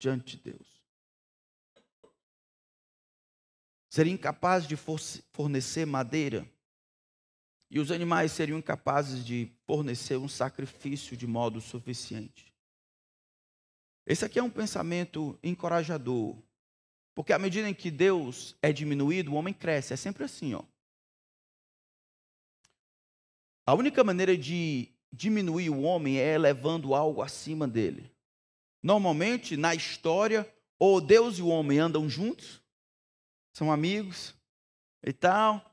[0.00, 0.80] diante de Deus.
[3.90, 6.48] seria incapaz de fornecer madeira
[7.68, 12.54] e os animais seriam incapazes de fornecer um sacrifício de modo suficiente.
[14.06, 16.36] Esse aqui é um pensamento encorajador,
[17.14, 19.92] porque à medida em que Deus é diminuído, o homem cresce.
[19.92, 20.64] É sempre assim, ó.
[23.66, 28.10] A única maneira de diminuir o homem é elevando algo acima dele.
[28.82, 32.62] Normalmente, na história, ou Deus e o homem andam juntos,
[33.52, 34.34] são amigos
[35.04, 35.64] e tal.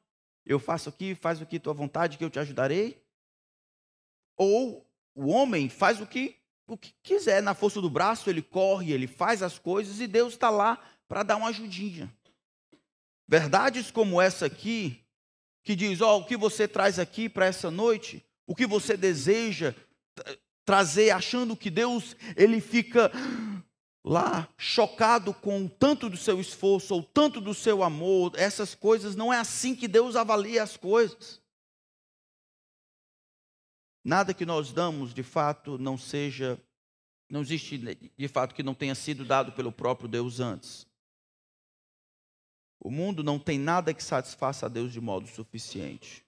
[0.46, 3.02] Eu faço aqui, faz o que tua vontade, que eu te ajudarei.
[4.36, 6.36] Ou o homem faz o que,
[6.68, 10.34] o que quiser, na força do braço, ele corre, ele faz as coisas e Deus
[10.34, 12.14] está lá para dar uma ajudinha.
[13.28, 15.04] Verdades como essa aqui,
[15.64, 18.96] que diz: Ó, oh, o que você traz aqui para essa noite, o que você
[18.96, 19.76] deseja
[20.68, 23.10] trazer, achando que Deus ele fica
[24.04, 29.16] lá chocado com o tanto do seu esforço ou tanto do seu amor, essas coisas,
[29.16, 31.42] não é assim que Deus avalia as coisas.
[34.04, 36.62] Nada que nós damos, de fato, não seja,
[37.30, 40.86] não existe de fato que não tenha sido dado pelo próprio Deus antes.
[42.78, 46.26] O mundo não tem nada que satisfaça a Deus de modo suficiente.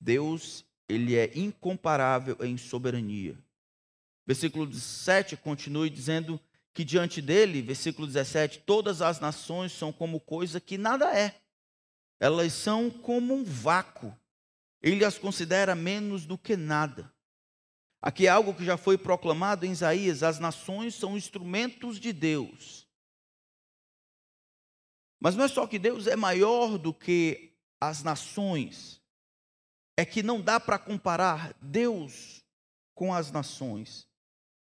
[0.00, 3.36] Deus, ele é incomparável em soberania.
[4.26, 6.40] Versículo 7 continue dizendo
[6.74, 11.40] que diante dele, versículo 17, todas as nações são como coisa que nada é.
[12.18, 14.14] Elas são como um vácuo.
[14.82, 17.12] Ele as considera menos do que nada.
[18.02, 22.86] Aqui é algo que já foi proclamado em Isaías: as nações são instrumentos de Deus.
[25.20, 29.00] Mas não é só que Deus é maior do que as nações,
[29.96, 32.44] é que não dá para comparar Deus
[32.94, 34.05] com as nações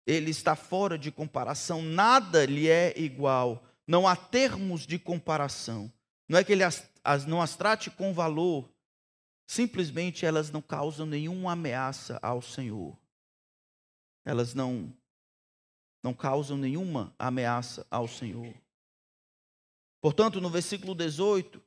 [0.07, 5.93] ele está fora de comparação, nada lhe é igual, não há termos de comparação.
[6.29, 8.69] Não é que ele as, as, não as trate com valor,
[9.47, 12.97] simplesmente elas não causam nenhuma ameaça ao Senhor.
[14.25, 14.93] Elas não,
[16.03, 18.55] não causam nenhuma ameaça ao Senhor.
[20.01, 21.62] Portanto, no versículo 18,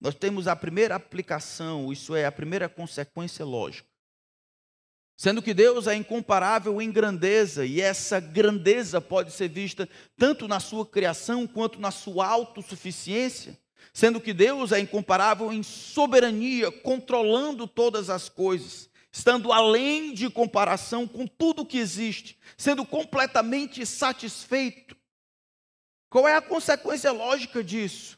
[0.00, 3.88] nós temos a primeira aplicação, isso é, a primeira consequência lógica.
[5.16, 10.60] Sendo que Deus é incomparável em grandeza, e essa grandeza pode ser vista tanto na
[10.60, 13.58] sua criação quanto na sua autossuficiência.
[13.94, 21.08] Sendo que Deus é incomparável em soberania, controlando todas as coisas, estando além de comparação
[21.08, 24.94] com tudo que existe, sendo completamente satisfeito.
[26.10, 28.15] Qual é a consequência lógica disso?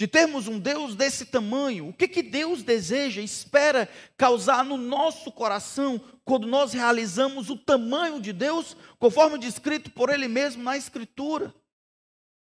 [0.00, 3.86] De termos um Deus desse tamanho, o que, que Deus deseja, espera
[4.16, 10.26] causar no nosso coração quando nós realizamos o tamanho de Deus, conforme descrito por Ele
[10.26, 11.54] mesmo na Escritura?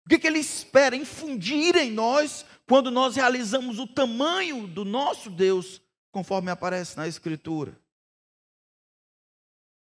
[0.05, 5.31] O que, que Ele espera infundir em nós quando nós realizamos o tamanho do nosso
[5.31, 5.81] Deus,
[6.11, 7.81] conforme aparece na Escritura?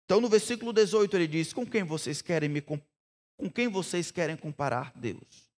[0.04, 2.78] Então, no versículo 18, ele diz: Com quem vocês querem me com
[3.50, 5.53] quem vocês querem comparar Deus?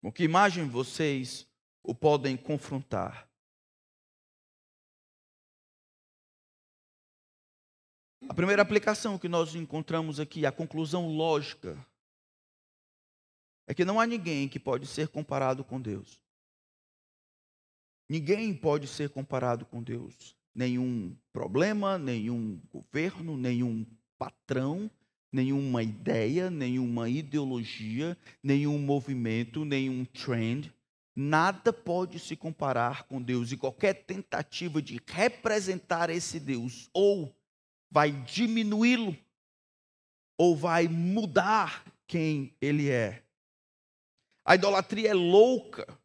[0.00, 1.46] Com que imagem vocês
[1.82, 3.28] o podem confrontar?
[8.28, 11.84] A primeira aplicação que nós encontramos aqui, a conclusão lógica,
[13.66, 16.20] é que não há ninguém que pode ser comparado com Deus.
[18.08, 20.36] Ninguém pode ser comparado com Deus.
[20.54, 24.90] Nenhum problema, nenhum governo, nenhum patrão,
[25.32, 30.72] nenhuma ideia, nenhuma ideologia, nenhum movimento, nenhum trend.
[31.14, 37.36] Nada pode se comparar com Deus e qualquer tentativa de representar esse Deus ou
[37.90, 39.16] vai diminuí-lo
[40.36, 43.24] ou vai mudar quem ele é.
[44.44, 45.97] A idolatria é louca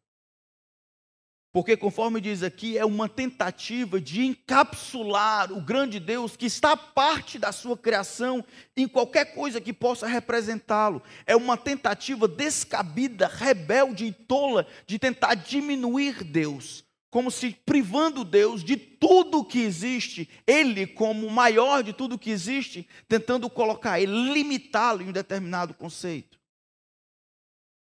[1.54, 7.38] porque, conforme diz aqui, é uma tentativa de encapsular o grande Deus que está parte
[7.38, 8.44] da sua criação
[8.76, 11.00] em qualquer coisa que possa representá-lo.
[11.24, 18.64] É uma tentativa descabida, rebelde e tola de tentar diminuir Deus, como se privando Deus
[18.64, 24.32] de tudo que existe, Ele, como o maior de tudo que existe, tentando colocar Ele,
[24.32, 26.36] limitá-lo em um determinado conceito.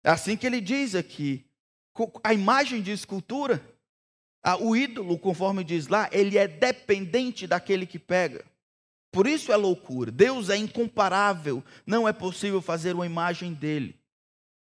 [0.02, 1.49] É assim que ele diz aqui
[2.22, 3.64] a imagem de escultura,
[4.60, 8.44] o ídolo, conforme diz lá, ele é dependente daquele que pega.
[9.12, 10.10] Por isso é loucura.
[10.10, 13.98] Deus é incomparável, não é possível fazer uma imagem dele.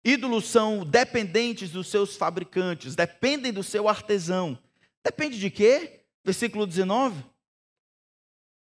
[0.03, 4.57] Ídolos são dependentes dos seus fabricantes, dependem do seu artesão.
[5.03, 6.01] Depende de quê?
[6.23, 7.23] Versículo 19.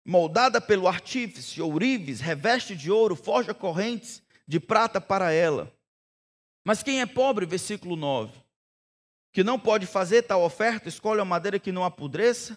[0.07, 5.73] Moldada pelo artífice, ourives, reveste de ouro, forja correntes de prata para ela.
[6.65, 8.33] Mas quem é pobre, versículo 9,
[9.35, 12.57] que não pode fazer tal oferta, escolhe uma madeira que não apodreça,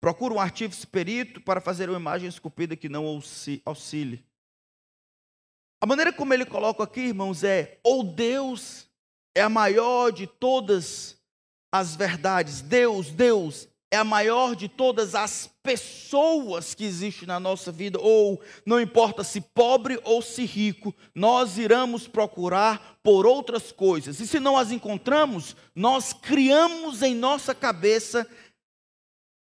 [0.00, 3.04] procura um artífice perito para fazer uma imagem esculpida que não
[3.66, 4.24] auxilie.
[5.82, 8.88] A maneira como ele coloca aqui, irmãos, é: ou Deus
[9.34, 11.20] é a maior de todas
[11.70, 12.62] as verdades.
[12.62, 18.42] Deus, Deus é a maior de todas as pessoas que existem na nossa vida, ou
[18.66, 24.20] não importa se pobre ou se rico, nós iremos procurar por outras coisas.
[24.20, 28.28] E se não as encontramos, nós criamos em nossa cabeça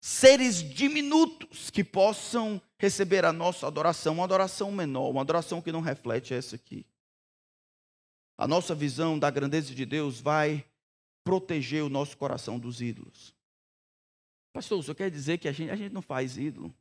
[0.02, 5.82] seres diminutos que possam receber a nossa adoração, uma adoração menor, uma adoração que não
[5.82, 6.86] reflete essa aqui.
[8.38, 10.66] A nossa visão da grandeza de Deus vai
[11.24, 13.34] proteger o nosso coração dos ídolos.
[14.54, 16.76] Pastor, o senhor quer dizer que a gente, a gente não faz ídolo?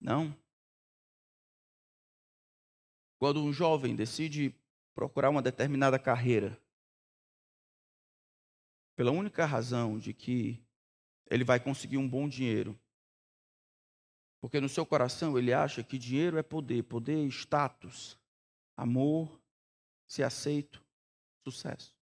[0.00, 0.36] Não.
[3.18, 4.54] Quando um jovem decide
[4.94, 6.60] procurar uma determinada carreira,
[8.96, 10.62] pela única razão de que
[11.30, 12.78] ele vai conseguir um bom dinheiro,
[14.40, 18.18] porque no seu coração ele acha que dinheiro é poder, poder é status,
[18.76, 19.40] amor,
[20.06, 20.84] ser aceito,
[21.44, 21.96] sucesso.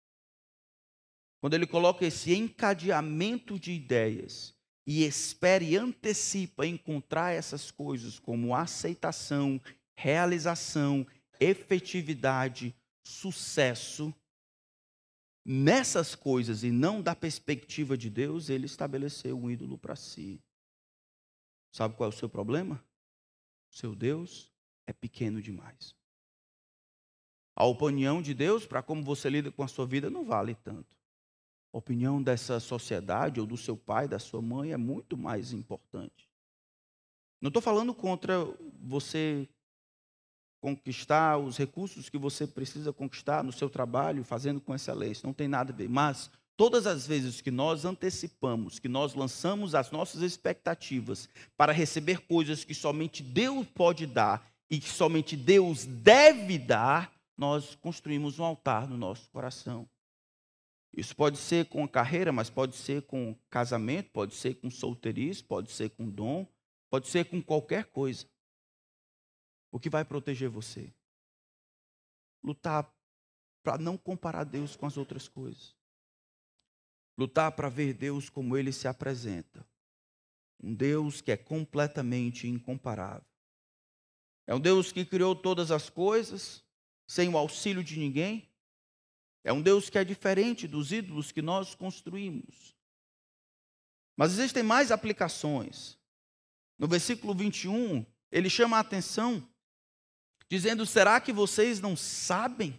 [1.41, 4.55] Quando ele coloca esse encadeamento de ideias
[4.87, 9.61] e espera e antecipa encontrar essas coisas como aceitação,
[9.97, 11.07] realização,
[11.39, 14.15] efetividade, sucesso,
[15.45, 20.41] nessas coisas e não da perspectiva de Deus, ele estabeleceu um ídolo para si.
[21.73, 22.85] Sabe qual é o seu problema?
[23.71, 24.53] seu Deus
[24.87, 25.95] é pequeno demais.
[27.55, 31.00] A opinião de Deus, para como você lida com a sua vida, não vale tanto.
[31.73, 36.29] A opinião dessa sociedade ou do seu pai, da sua mãe é muito mais importante.
[37.41, 38.45] Não estou falando contra
[38.83, 39.49] você
[40.61, 45.49] conquistar os recursos que você precisa conquistar no seu trabalho, fazendo com excelência, não tem
[45.49, 45.89] nada a ver.
[45.89, 52.21] Mas todas as vezes que nós antecipamos, que nós lançamos as nossas expectativas para receber
[52.27, 58.45] coisas que somente Deus pode dar e que somente Deus deve dar, nós construímos um
[58.45, 59.89] altar no nosso coração.
[60.93, 65.43] Isso pode ser com a carreira, mas pode ser com casamento, pode ser com solteirice,
[65.43, 66.47] pode ser com dom,
[66.89, 68.27] pode ser com qualquer coisa.
[69.71, 70.93] O que vai proteger você?
[72.43, 72.93] Lutar
[73.63, 75.77] para não comparar Deus com as outras coisas.
[77.17, 79.65] Lutar para ver Deus como ele se apresenta.
[80.61, 83.27] Um Deus que é completamente incomparável.
[84.47, 86.65] É um Deus que criou todas as coisas
[87.07, 88.50] sem o auxílio de ninguém
[89.43, 92.75] é um Deus que é diferente dos ídolos que nós construímos.
[94.17, 95.99] Mas existem mais aplicações.
[96.79, 99.47] No versículo 21, ele chama a atenção,
[100.49, 102.79] dizendo: Será que vocês não sabem?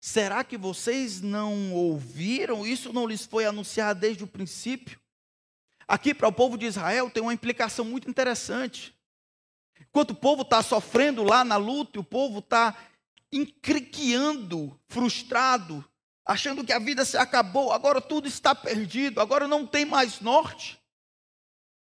[0.00, 2.66] Será que vocês não ouviram?
[2.66, 5.00] Isso não lhes foi anunciado desde o princípio?
[5.86, 8.94] Aqui, para o povo de Israel, tem uma implicação muito interessante.
[9.80, 12.76] Enquanto o povo está sofrendo lá na luta, o povo está
[13.34, 15.84] encriqueando, frustrado,
[16.24, 20.80] achando que a vida se acabou, agora tudo está perdido, agora não tem mais norte.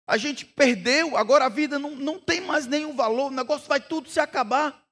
[0.07, 3.81] A gente perdeu, agora a vida não, não tem mais nenhum valor, o negócio vai
[3.81, 4.85] tudo se acabar.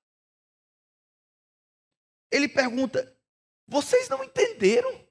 [2.30, 3.16] Ele pergunta:
[3.66, 5.04] vocês não entenderam?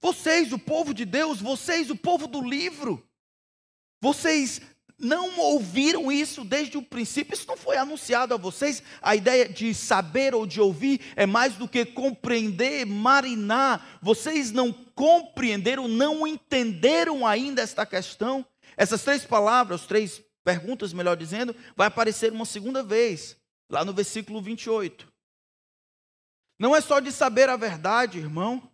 [0.00, 3.08] Vocês, o povo de Deus, vocês, o povo do livro,
[4.00, 4.60] vocês
[4.98, 8.82] não ouviram isso desde o princípio, isso não foi anunciado a vocês.
[9.02, 13.98] A ideia de saber ou de ouvir é mais do que compreender, marinar.
[14.00, 18.44] Vocês não compreenderam, não entenderam ainda esta questão.
[18.76, 23.36] Essas três palavras, três perguntas, melhor dizendo, vai aparecer uma segunda vez,
[23.70, 25.06] lá no versículo 28.
[26.58, 28.70] Não é só de saber a verdade, irmão.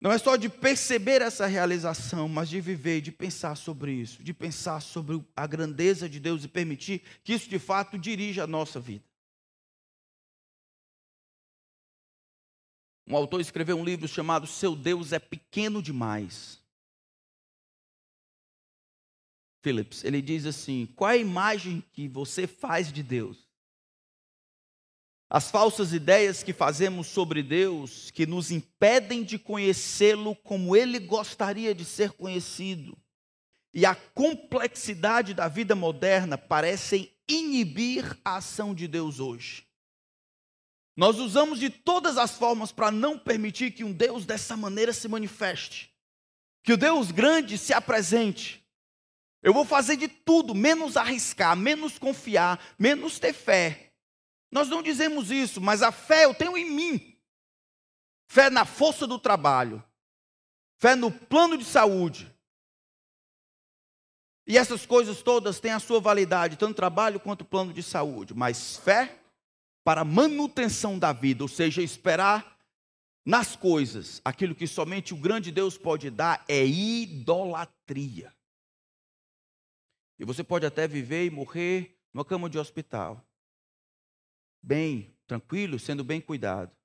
[0.00, 4.32] Não é só de perceber essa realização, mas de viver, de pensar sobre isso, de
[4.32, 8.78] pensar sobre a grandeza de Deus e permitir que isso de fato dirija a nossa
[8.78, 9.04] vida.
[13.08, 16.62] Um autor escreveu um livro chamado Seu Deus é Pequeno Demais.
[19.62, 23.47] Phillips, ele diz assim: qual é a imagem que você faz de Deus?
[25.30, 31.74] As falsas ideias que fazemos sobre Deus, que nos impedem de conhecê-lo como ele gostaria
[31.74, 32.96] de ser conhecido,
[33.74, 39.66] e a complexidade da vida moderna parecem inibir a ação de Deus hoje.
[40.96, 45.06] Nós usamos de todas as formas para não permitir que um Deus dessa maneira se
[45.08, 45.92] manifeste,
[46.64, 48.64] que o Deus grande se apresente.
[49.42, 53.87] Eu vou fazer de tudo, menos arriscar, menos confiar, menos ter fé
[54.50, 57.18] Nós não dizemos isso, mas a fé eu tenho em mim.
[58.26, 59.82] Fé na força do trabalho.
[60.76, 62.32] Fé no plano de saúde.
[64.46, 68.32] E essas coisas todas têm a sua validade, tanto trabalho quanto plano de saúde.
[68.32, 69.20] Mas fé
[69.84, 72.58] para manutenção da vida, ou seja, esperar
[73.24, 78.32] nas coisas aquilo que somente o grande Deus pode dar, é idolatria.
[80.18, 83.22] E você pode até viver e morrer numa cama de hospital,
[84.62, 86.76] bem, tranquilo, sendo bem cuidado.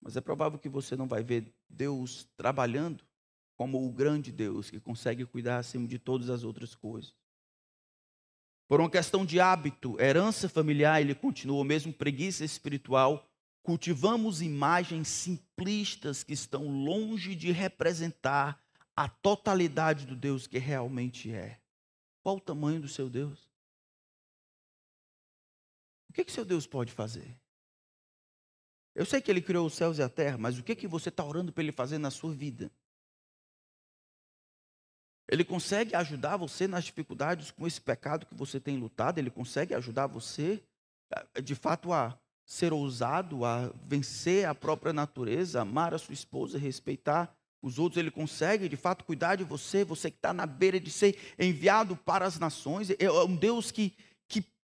[0.00, 3.04] Mas é provável que você não vai ver Deus trabalhando
[3.56, 7.12] como o grande Deus que consegue cuidar acima de todas as outras coisas.
[8.68, 13.28] Por uma questão de hábito, herança familiar, ele continua, mesmo preguiça espiritual,
[13.62, 18.62] cultivamos imagens simplistas que estão longe de representar
[18.94, 21.58] a totalidade do Deus que realmente é.
[22.22, 23.47] Qual o tamanho do seu Deus?
[26.08, 27.36] O que, que seu Deus pode fazer?
[28.94, 31.08] Eu sei que ele criou os céus e a terra, mas o que, que você
[31.08, 32.70] está orando para ele fazer na sua vida?
[35.30, 39.18] Ele consegue ajudar você nas dificuldades com esse pecado que você tem lutado?
[39.18, 40.62] Ele consegue ajudar você,
[41.12, 46.58] eh, de fato, a ser ousado, a vencer a própria natureza, amar a sua esposa,
[46.58, 50.78] respeitar os outros, ele consegue de fato cuidar de você, você que está na beira
[50.78, 52.88] de ser enviado para as nações.
[52.98, 53.94] É um Deus que,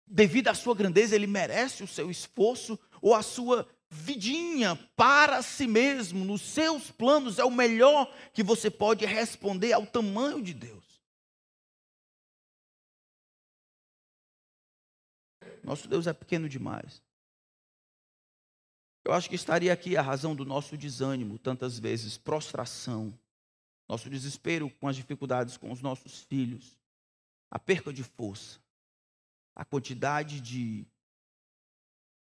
[0.07, 5.67] devido à sua grandeza, ele merece o seu esforço ou a sua vidinha para si
[5.67, 10.85] mesmo, nos seus planos, é o melhor que você pode responder ao tamanho de Deus.
[15.63, 17.03] Nosso Deus é pequeno demais.
[19.05, 23.17] Eu acho que estaria aqui a razão do nosso desânimo, tantas vezes, prostração,
[23.89, 26.79] nosso desespero com as dificuldades com os nossos filhos,
[27.51, 28.59] a perca de força,
[29.65, 30.87] a quantidade de,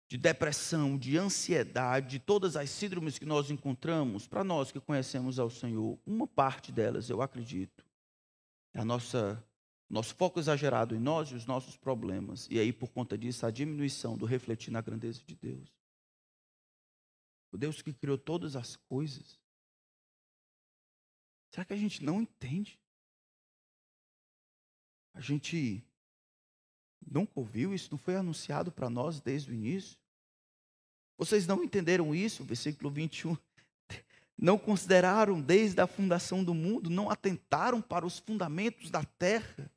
[0.09, 5.39] de depressão, de ansiedade, de todas as síndromes que nós encontramos, para nós que conhecemos
[5.39, 7.86] ao Senhor, uma parte delas, eu acredito,
[8.73, 9.43] é a nossa
[9.89, 13.51] nosso foco exagerado em nós e os nossos problemas, e aí por conta disso a
[13.51, 15.69] diminuição do refletir na grandeza de Deus
[17.51, 19.38] o Deus que criou todas as coisas.
[21.49, 22.79] Será que a gente não entende?
[25.13, 25.86] A gente
[27.05, 29.97] nunca ouviu isso, não foi anunciado para nós desde o início?
[31.17, 32.43] Vocês não entenderam isso?
[32.43, 33.37] Versículo 21.
[34.37, 39.71] Não consideraram desde a fundação do mundo, não atentaram para os fundamentos da terra.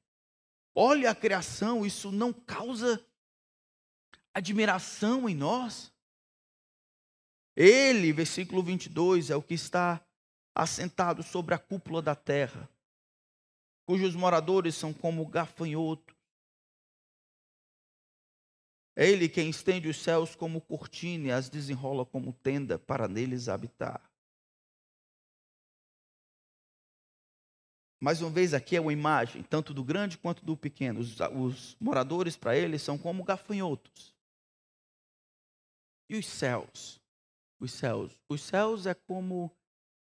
[0.75, 3.05] Olha a criação, isso não causa
[4.33, 5.93] admiração em nós?
[7.55, 10.05] Ele, versículo 22, é o que está
[10.55, 12.69] assentado sobre a cúpula da terra,
[13.87, 16.14] cujos moradores são como gafanhotos.
[18.97, 23.49] É Ele quem estende os céus como cortina e as desenrola como tenda para neles
[23.49, 24.11] habitar.
[28.01, 31.01] Mais uma vez, aqui é uma imagem, tanto do grande quanto do pequeno.
[31.01, 34.15] Os, os moradores para ele são como gafanhotos.
[36.09, 37.03] E os céus?
[37.65, 38.17] os céus.
[38.29, 39.51] Os céus é como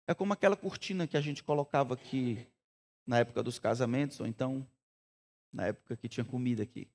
[0.06, 2.46] é como aquela cortina que a gente colocava aqui
[3.04, 4.66] na época dos casamentos ou então
[5.52, 6.88] na época que tinha comida aqui.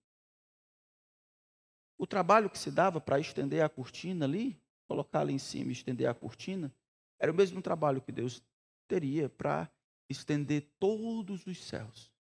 [2.02, 5.74] O trabalho que se dava para estender a cortina ali, colocar ali em cima e
[5.74, 6.74] estender a cortina,
[7.20, 8.42] era o mesmo trabalho que Deus
[8.88, 9.72] teria para
[10.10, 12.12] estender todos os céus.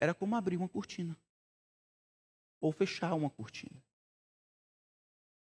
[0.00, 1.18] Era como abrir uma cortina
[2.60, 3.82] ou fechar uma cortina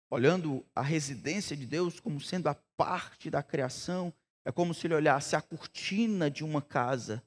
[0.08, 4.14] olhando a residência de Deus como sendo a parte da criação,
[4.44, 7.20] é como se ele olhasse a cortina de uma casa.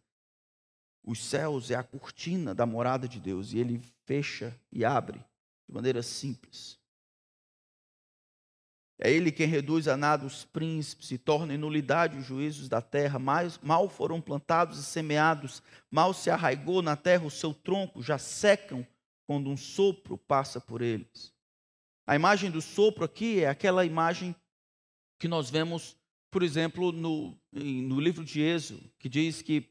[1.03, 5.22] Os céus é a cortina da morada de Deus e ele fecha e abre
[5.68, 6.80] de maneira simples.
[8.99, 12.82] É ele quem reduz a nada os príncipes e torna em nulidade os juízos da
[12.82, 13.20] terra.
[13.20, 15.61] Mais, mal foram plantados e semeados,
[15.91, 18.86] mal se arraigou na terra o seu tronco, já secam
[19.28, 21.32] quando um sopro passa por eles.
[22.07, 24.36] A imagem do sopro aqui é aquela imagem
[25.20, 25.95] que nós vemos,
[26.32, 29.63] por exemplo, no, no livro de Êxodo, que diz que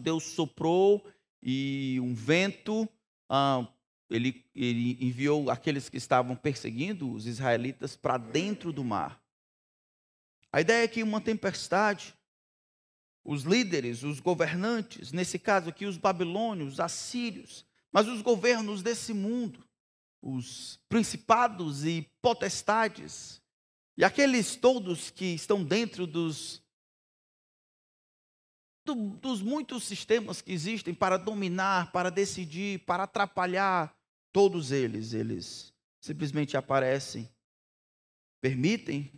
[0.00, 1.06] Deus soprou
[1.40, 2.88] e um vento,
[3.28, 3.68] ah,
[4.12, 9.22] ele, ele enviou aqueles que estavam perseguindo os israelitas para dentro do mar.
[10.52, 12.14] A ideia é que uma tempestade,
[13.24, 19.14] os líderes, os governantes, nesse caso aqui os babilônios, os assírios, mas os governos desse
[19.14, 19.64] mundo,
[20.20, 23.40] os principados e potestades,
[23.96, 26.62] e aqueles todos que estão dentro dos,
[28.84, 33.94] do, dos muitos sistemas que existem para dominar, para decidir, para atrapalhar
[34.32, 37.28] todos eles, eles simplesmente aparecem,
[38.40, 39.12] permitem,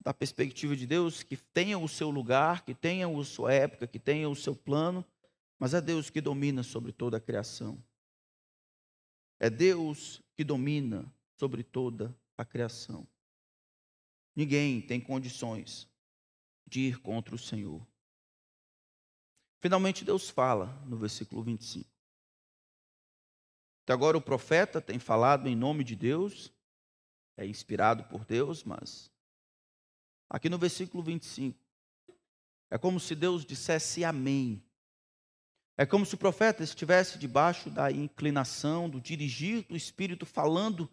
[0.00, 3.98] da perspectiva de Deus, que tenham o seu lugar, que tenham a sua época, que
[3.98, 5.02] tenham o seu plano,
[5.58, 7.82] mas é Deus que domina sobre toda a criação.
[9.40, 13.08] É Deus que domina sobre toda a criação.
[14.36, 15.88] Ninguém tem condições
[16.66, 17.86] de ir contra o Senhor.
[19.60, 21.93] Finalmente, Deus fala no versículo 25.
[23.84, 26.50] Até agora, o profeta tem falado em nome de Deus,
[27.36, 29.12] é inspirado por Deus, mas
[30.28, 31.58] aqui no versículo 25,
[32.70, 34.62] é como se Deus dissesse amém.
[35.76, 40.88] É como se o profeta estivesse debaixo da inclinação, do dirigir do Espírito, falando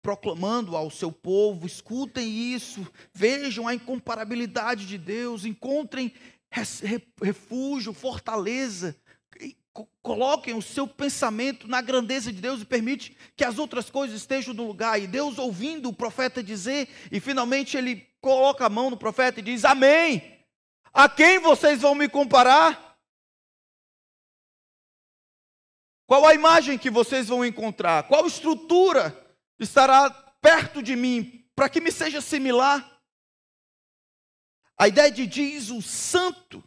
[0.00, 6.14] proclamando ao seu povo: escutem isso, vejam a incomparabilidade de Deus, encontrem
[7.20, 8.96] refúgio, fortaleza,
[10.02, 14.52] coloquem o seu pensamento na grandeza de Deus e permite que as outras coisas estejam
[14.54, 15.00] no lugar.
[15.00, 19.42] E Deus ouvindo o profeta dizer, e finalmente ele coloca a mão no profeta e
[19.42, 20.38] diz: Amém.
[20.92, 22.98] A quem vocês vão me comparar?
[26.06, 28.08] Qual a imagem que vocês vão encontrar?
[28.08, 29.16] Qual estrutura
[29.60, 30.10] estará
[30.40, 33.00] perto de mim, para que me seja similar.
[34.78, 36.64] A ideia de diz o santo.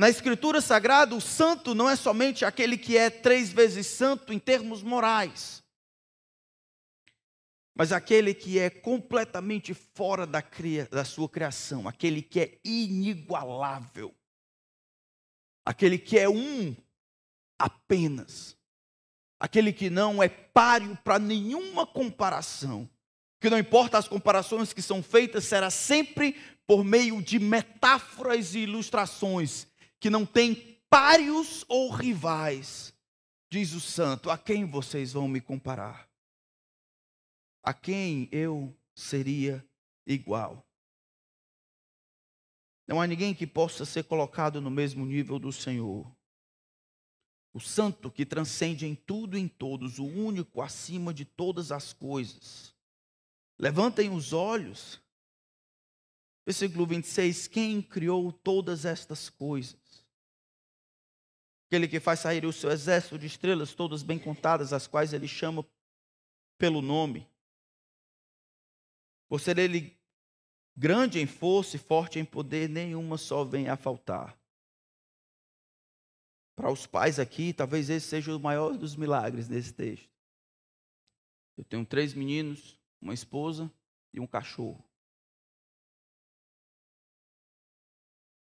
[0.00, 4.38] Na Escritura Sagrada, o santo não é somente aquele que é três vezes santo em
[4.38, 5.62] termos morais,
[7.76, 14.14] mas aquele que é completamente fora da, cria, da sua criação, aquele que é inigualável,
[15.66, 16.74] aquele que é um
[17.58, 18.56] apenas
[19.38, 22.88] aquele que não é páreo para nenhuma comparação,
[23.38, 28.60] que não importa as comparações que são feitas, será sempre por meio de metáforas e
[28.60, 29.66] ilustrações,
[30.00, 32.92] que não tem páreos ou rivais,
[33.48, 36.08] diz o santo, a quem vocês vão me comparar?
[37.62, 39.64] A quem eu seria
[40.06, 40.66] igual?
[42.88, 46.10] Não há ninguém que possa ser colocado no mesmo nível do Senhor
[47.52, 51.92] o santo que transcende em tudo e em todos, o único acima de todas as
[51.92, 52.74] coisas.
[53.58, 55.00] Levantem os olhos.
[56.46, 59.76] Versículo 26: Quem criou todas estas coisas?
[61.70, 65.28] Aquele que faz sair o seu exército de estrelas, todas bem contadas, as quais ele
[65.28, 65.64] chama
[66.58, 67.30] pelo nome.
[69.28, 69.96] Por ser ele
[70.76, 74.36] grande em força e forte em poder, nenhuma só vem a faltar.
[76.56, 80.10] Para os pais aqui, talvez esse seja o maior dos milagres nesse texto.
[81.56, 83.72] Eu tenho três meninos, uma esposa
[84.12, 84.84] e um cachorro.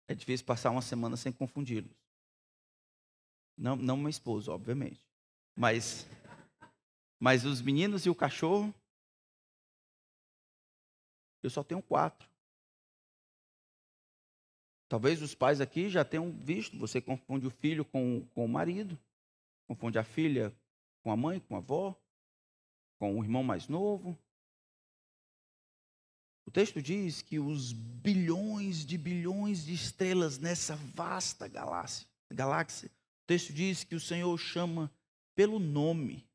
[0.07, 2.02] É difícil passar uma semana sem confundi-los.
[3.57, 5.05] Não, não uma esposa, obviamente.
[5.55, 6.07] Mas,
[7.19, 8.73] mas os meninos e o cachorro,
[11.41, 12.27] eu só tenho quatro.
[14.87, 18.97] Talvez os pais aqui já tenham visto, você confunde o filho com, com o marido,
[19.67, 20.55] confunde a filha
[21.01, 21.99] com a mãe, com a avó,
[22.99, 24.17] com o irmão mais novo.
[26.45, 32.91] O texto diz que os bilhões de bilhões de estrelas nessa vasta galáxia, galáxia,
[33.23, 34.91] o texto diz que o Senhor chama
[35.33, 36.27] pelo nome.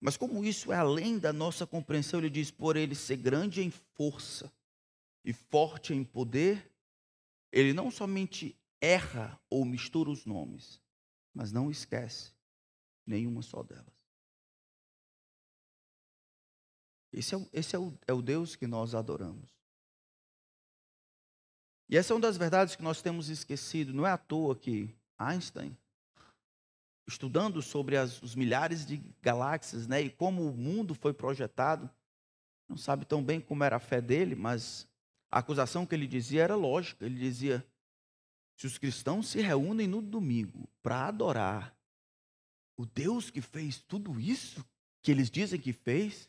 [0.00, 3.70] Mas como isso é além da nossa compreensão, ele diz: por ele ser grande em
[3.70, 4.50] força
[5.22, 6.72] e forte em poder,
[7.52, 10.80] ele não somente erra ou mistura os nomes,
[11.34, 12.32] mas não esquece
[13.06, 13.94] nenhuma só delas.
[17.12, 19.53] Esse, é, esse é, o, é o Deus que nós adoramos.
[21.94, 23.94] E essa é uma das verdades que nós temos esquecido.
[23.94, 25.78] Não é à toa que Einstein,
[27.06, 31.88] estudando sobre as, os milhares de galáxias né, e como o mundo foi projetado,
[32.68, 34.88] não sabe tão bem como era a fé dele, mas
[35.30, 37.06] a acusação que ele dizia era lógica.
[37.06, 37.64] Ele dizia:
[38.56, 41.78] se os cristãos se reúnem no domingo para adorar
[42.76, 44.66] o Deus que fez tudo isso
[45.00, 46.28] que eles dizem que fez,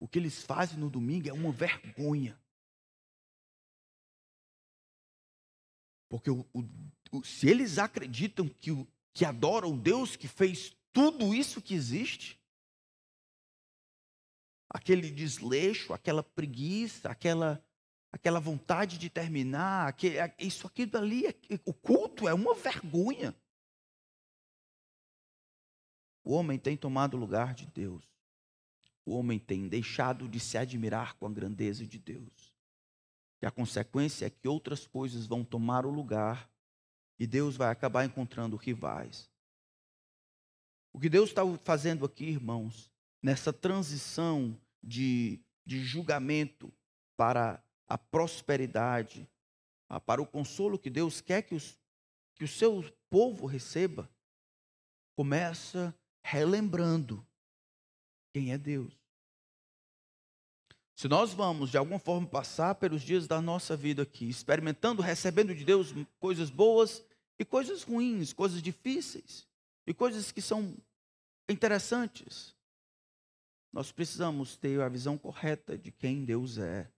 [0.00, 2.41] o que eles fazem no domingo é uma vergonha.
[6.12, 6.46] Porque o,
[7.10, 11.72] o, se eles acreditam que, o, que adoram o Deus que fez tudo isso que
[11.72, 12.38] existe,
[14.68, 17.64] aquele desleixo, aquela preguiça, aquela
[18.12, 19.96] aquela vontade de terminar,
[20.38, 21.24] isso, aquilo ali,
[21.64, 23.34] o culto é uma vergonha.
[26.22, 28.04] O homem tem tomado o lugar de Deus.
[29.06, 32.51] O homem tem deixado de se admirar com a grandeza de Deus.
[33.42, 36.48] E a consequência é que outras coisas vão tomar o lugar
[37.18, 39.28] e Deus vai acabar encontrando rivais.
[40.92, 42.90] O que Deus está fazendo aqui, irmãos,
[43.20, 46.72] nessa transição de, de julgamento
[47.16, 49.28] para a prosperidade,
[50.06, 51.78] para o consolo que Deus quer que, os,
[52.36, 54.08] que o seu povo receba,
[55.16, 57.26] começa relembrando
[58.32, 59.01] quem é Deus.
[60.94, 65.54] Se nós vamos, de alguma forma, passar pelos dias da nossa vida aqui, experimentando, recebendo
[65.54, 67.04] de Deus coisas boas
[67.38, 69.46] e coisas ruins, coisas difíceis
[69.86, 70.76] e coisas que são
[71.48, 72.54] interessantes,
[73.72, 76.88] nós precisamos ter a visão correta de quem Deus é,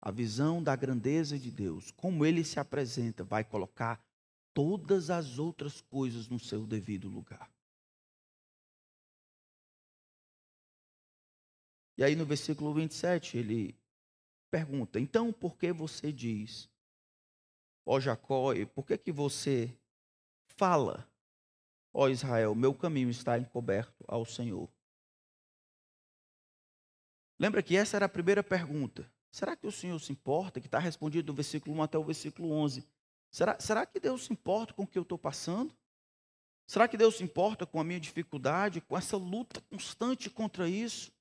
[0.00, 4.02] a visão da grandeza de Deus, como ele se apresenta, vai colocar
[4.54, 7.50] todas as outras coisas no seu devido lugar.
[12.00, 13.78] E aí no versículo 27 ele
[14.50, 16.66] pergunta: Então por que você diz,
[17.84, 19.78] ó Jacó, e por que que você
[20.56, 21.06] fala,
[21.92, 24.66] ó Israel, meu caminho está encoberto ao Senhor?
[27.38, 29.06] Lembra que essa era a primeira pergunta.
[29.30, 30.58] Será que o Senhor se importa?
[30.58, 32.82] Que está respondido do versículo 1 até o versículo 11.
[33.30, 35.76] Será, será que Deus se importa com o que eu estou passando?
[36.66, 41.12] Será que Deus se importa com a minha dificuldade, com essa luta constante contra isso?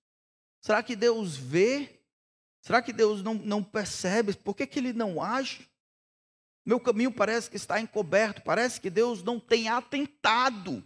[0.61, 2.01] Será que Deus vê?
[2.61, 4.33] Será que Deus não, não percebe?
[4.35, 5.69] Por que, que Ele não age?
[6.65, 10.83] Meu caminho parece que está encoberto, parece que Deus não tem atentado,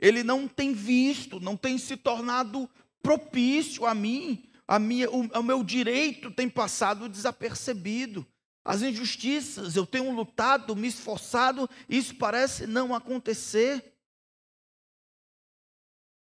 [0.00, 2.68] Ele não tem visto, não tem se tornado
[3.02, 8.26] propício a mim, a minha, o, o meu direito tem passado desapercebido.
[8.64, 13.94] As injustiças, eu tenho lutado, me esforçado, isso parece não acontecer.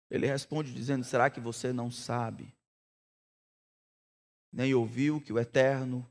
[0.10, 2.52] Ele responde dizendo: Será que você não sabe?
[4.52, 6.08] Nem ouviu que o eterno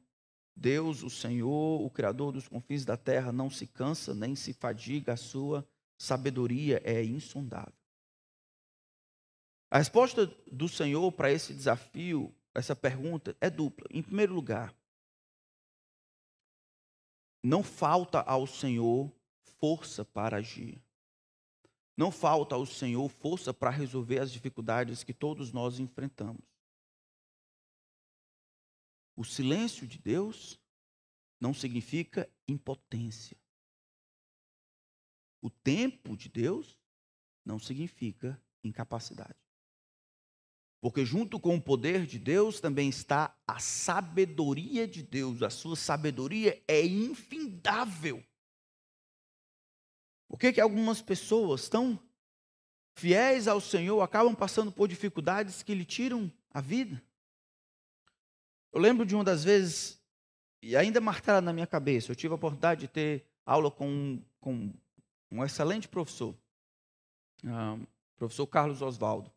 [0.61, 5.15] Deus, o Senhor, o Criador dos confins da terra, não se cansa nem se fadiga,
[5.15, 5.67] a sua
[5.97, 7.73] sabedoria é insondável.
[9.71, 13.87] A resposta do Senhor para esse desafio, essa pergunta, é dupla.
[13.91, 14.75] Em primeiro lugar,
[17.43, 19.11] não falta ao Senhor
[19.61, 20.83] força para agir.
[21.97, 26.50] Não falta ao Senhor força para resolver as dificuldades que todos nós enfrentamos.
[29.21, 30.59] O silêncio de Deus
[31.39, 33.37] não significa impotência.
[35.43, 36.79] O tempo de Deus
[37.45, 39.37] não significa incapacidade.
[40.81, 45.43] Porque junto com o poder de Deus também está a sabedoria de Deus.
[45.43, 48.25] A sua sabedoria é infindável.
[50.29, 52.03] Por que, que algumas pessoas tão
[52.95, 57.05] fiéis ao Senhor acabam passando por dificuldades que lhe tiram a vida?
[58.73, 60.01] Eu lembro de uma das vezes,
[60.63, 64.73] e ainda marcada na minha cabeça, eu tive a oportunidade de ter aula com, com
[65.31, 66.37] um excelente professor,
[67.45, 67.85] um,
[68.17, 69.31] professor Carlos Oswaldo.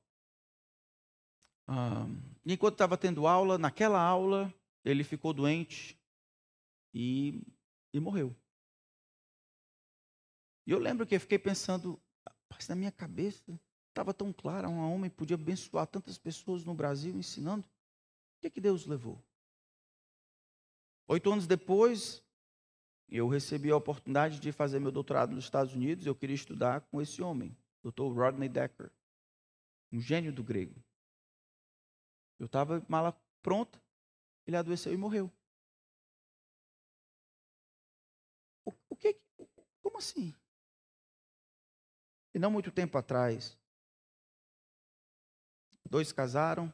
[1.68, 4.54] Um, enquanto estava tendo aula, naquela aula,
[4.86, 5.98] ele ficou doente
[6.94, 7.42] e,
[7.92, 8.36] e morreu.
[10.68, 12.00] E eu lembro que eu fiquei pensando,
[12.70, 13.60] na minha cabeça
[13.90, 17.68] estava tão claro, um homem podia abençoar tantas pessoas no Brasil ensinando
[18.44, 19.24] que, que Deus levou?
[21.08, 22.22] Oito anos depois,
[23.08, 26.06] eu recebi a oportunidade de fazer meu doutorado nos Estados Unidos.
[26.06, 28.12] Eu queria estudar com esse homem, Dr.
[28.14, 28.92] Rodney Decker,
[29.92, 30.84] um gênio do grego.
[32.38, 33.82] Eu estava mala pronta,
[34.46, 35.32] ele adoeceu e morreu.
[38.66, 39.18] O, o que?
[39.82, 40.36] Como assim?
[42.34, 43.58] E não muito tempo atrás,
[45.86, 46.74] dois casaram,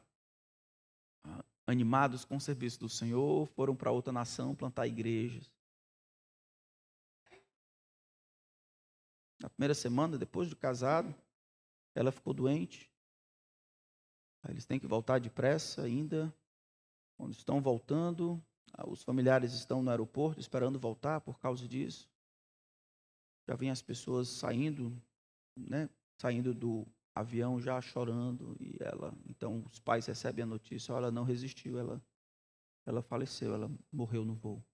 [1.66, 5.50] animados com o serviço do Senhor, foram para outra nação plantar igrejas.
[9.40, 11.14] Na primeira semana, depois de casado,
[11.94, 12.90] ela ficou doente.
[14.42, 16.34] Aí eles têm que voltar depressa ainda.
[17.16, 18.42] Quando estão voltando,
[18.72, 22.10] ah, os familiares estão no aeroporto esperando voltar por causa disso.
[23.48, 24.96] Já vem as pessoas saindo,
[25.56, 25.88] né,
[26.18, 26.86] saindo do
[27.20, 32.02] avião já chorando e ela, então os pais recebem a notícia, ela não resistiu, ela
[32.86, 34.64] ela faleceu, ela morreu no voo.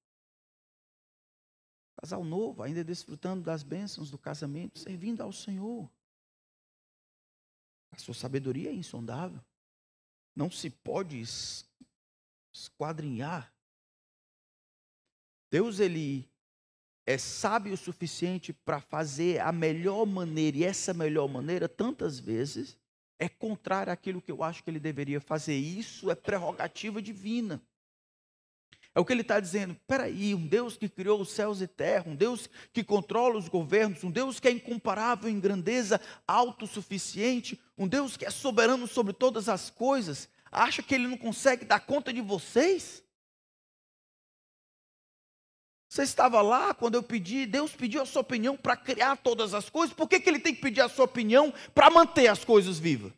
[2.00, 5.90] Casal novo, ainda desfrutando das bênçãos do casamento, servindo ao Senhor.
[7.90, 9.42] A sua sabedoria é insondável.
[10.34, 11.22] Não se pode
[12.52, 13.54] esquadrinhar.
[15.50, 16.30] Deus ele
[17.06, 22.76] é sábio o suficiente para fazer a melhor maneira, e essa melhor maneira, tantas vezes,
[23.18, 25.54] é contrária àquilo que eu acho que ele deveria fazer.
[25.54, 27.62] Isso é prerrogativa divina.
[28.92, 29.76] É o que ele está dizendo.
[29.86, 34.02] Peraí, um Deus que criou os céus e terra, um Deus que controla os governos,
[34.02, 39.48] um Deus que é incomparável em grandeza, autossuficiente, um Deus que é soberano sobre todas
[39.48, 43.05] as coisas, acha que ele não consegue dar conta de vocês?
[45.88, 49.70] Você estava lá quando eu pedi, Deus pediu a sua opinião para criar todas as
[49.70, 52.78] coisas, por que, que ele tem que pedir a sua opinião para manter as coisas
[52.78, 53.12] vivas?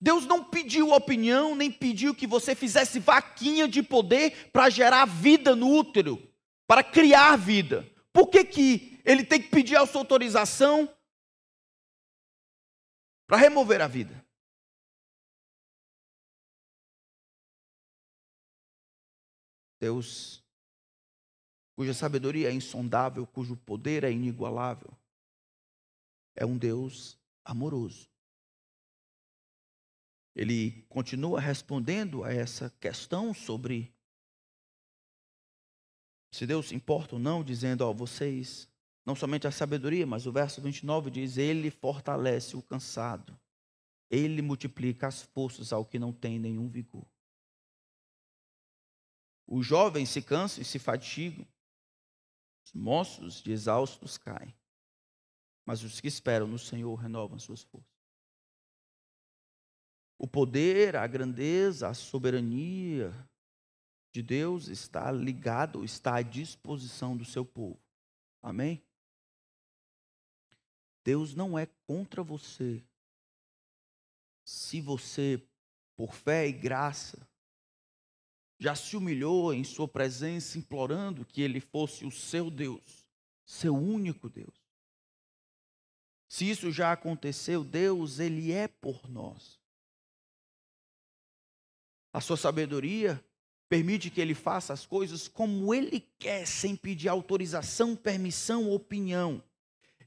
[0.00, 5.54] Deus não pediu opinião, nem pediu que você fizesse vaquinha de poder para gerar vida
[5.54, 6.20] no útero,
[6.66, 7.88] para criar vida.
[8.12, 10.92] Por que, que ele tem que pedir a sua autorização
[13.28, 14.24] para remover a vida?
[19.82, 20.42] Deus,
[21.76, 24.96] cuja sabedoria é insondável, cujo poder é inigualável,
[26.34, 28.12] é um Deus amoroso
[30.34, 33.92] ele continua respondendo a essa questão sobre
[36.32, 38.66] se Deus se importa ou não, dizendo, ó, vocês,
[39.04, 43.38] não somente a sabedoria, mas o verso 29 diz: Ele fortalece o cansado,
[44.10, 47.06] ele multiplica as forças ao que não tem nenhum vigor.
[49.54, 51.46] Os jovens se cansam e se fatigam,
[52.64, 54.56] os moços de exaustos caem,
[55.66, 57.92] mas os que esperam no Senhor renovam suas forças.
[60.16, 63.12] O poder, a grandeza, a soberania
[64.10, 67.78] de Deus está ligado, está à disposição do seu povo.
[68.40, 68.82] Amém?
[71.04, 72.82] Deus não é contra você.
[74.46, 75.46] Se você,
[75.94, 77.30] por fé e graça,
[78.62, 83.04] já se humilhou em sua presença, implorando que Ele fosse o seu Deus,
[83.44, 84.54] seu único Deus.
[86.28, 89.58] Se isso já aconteceu, Deus, Ele é por nós.
[92.12, 93.22] A sua sabedoria
[93.68, 99.42] permite que ele faça as coisas como ele quer, sem pedir autorização, permissão, opinião.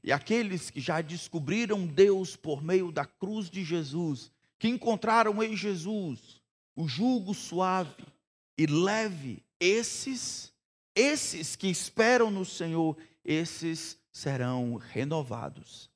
[0.04, 5.56] E aqueles que já descobriram Deus por meio da cruz de Jesus, que encontraram em
[5.56, 6.40] Jesus
[6.76, 8.15] o jugo suave
[8.58, 10.52] e leve, esses,
[10.94, 15.90] esses que esperam no Senhor, esses serão renovados,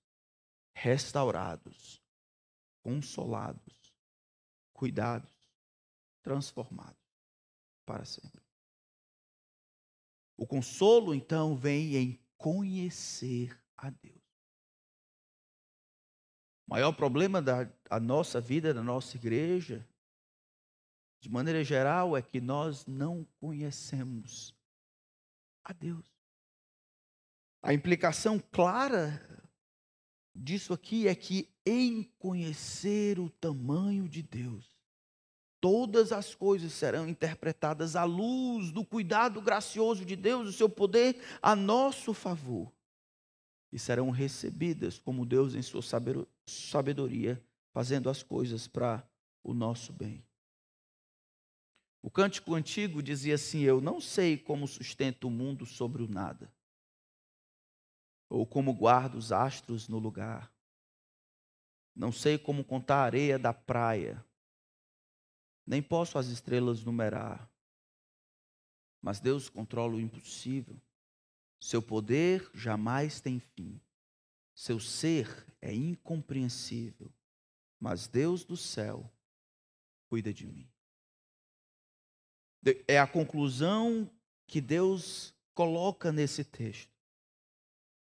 [0.74, 2.02] restaurados,
[2.82, 3.94] consolados,
[4.72, 5.40] cuidados
[6.22, 6.96] transformado
[7.84, 8.42] para sempre.
[10.36, 14.16] O consolo, então, vem em conhecer a Deus.
[16.66, 17.68] O maior problema da
[18.00, 19.86] nossa vida, da nossa igreja,
[21.20, 24.54] de maneira geral, é que nós não conhecemos
[25.62, 26.06] a Deus.
[27.62, 29.22] A implicação clara
[30.34, 34.74] disso aqui é que em conhecer o tamanho de Deus,
[35.60, 41.20] todas as coisas serão interpretadas à luz do cuidado gracioso de Deus, o seu poder
[41.42, 42.72] a nosso favor,
[43.70, 45.82] e serão recebidas como Deus em sua
[46.46, 47.44] sabedoria,
[47.74, 49.06] fazendo as coisas para
[49.44, 50.24] o nosso bem.
[52.02, 56.52] O cântico antigo dizia assim: Eu não sei como sustento o mundo sobre o nada,
[58.28, 60.52] ou como guardo os astros no lugar.
[61.94, 64.24] Não sei como contar a areia da praia
[65.70, 67.48] nem posso as estrelas numerar.
[69.00, 70.80] Mas Deus controla o impossível.
[71.60, 73.80] Seu poder jamais tem fim.
[74.54, 77.12] Seu ser é incompreensível.
[77.78, 79.10] Mas Deus do céu
[80.08, 80.69] cuida de mim.
[82.86, 84.10] É a conclusão
[84.46, 86.90] que Deus coloca nesse texto.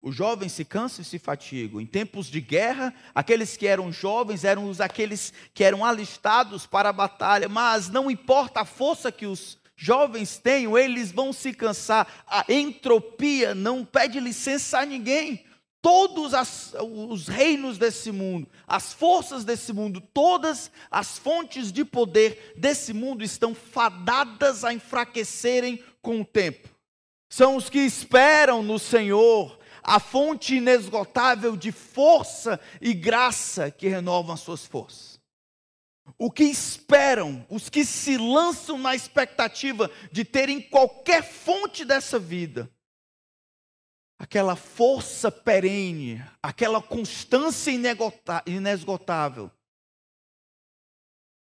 [0.02, 1.80] Os jovens se cansam e se fatigam.
[1.80, 6.90] Em tempos de guerra, aqueles que eram jovens eram os aqueles que eram alistados para
[6.90, 12.08] a batalha, mas não importa a força que os jovens tenham, eles vão se cansar.
[12.26, 15.46] A entropia não pede licença a ninguém.
[15.82, 22.54] Todos as, os reinos desse mundo, as forças desse mundo, todas as fontes de poder
[22.56, 26.70] desse mundo estão fadadas a enfraquecerem com o tempo.
[27.28, 34.36] São os que esperam no Senhor, a fonte inesgotável de força e graça que renovam
[34.36, 35.20] as suas forças.
[36.18, 42.70] O que esperam, os que se lançam na expectativa de terem qualquer fonte dessa vida,
[44.22, 47.72] aquela força perene, aquela constância
[48.46, 49.50] inesgotável,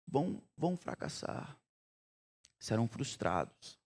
[0.04, 1.56] vão, vão fracassar,
[2.58, 3.78] serão frustrados.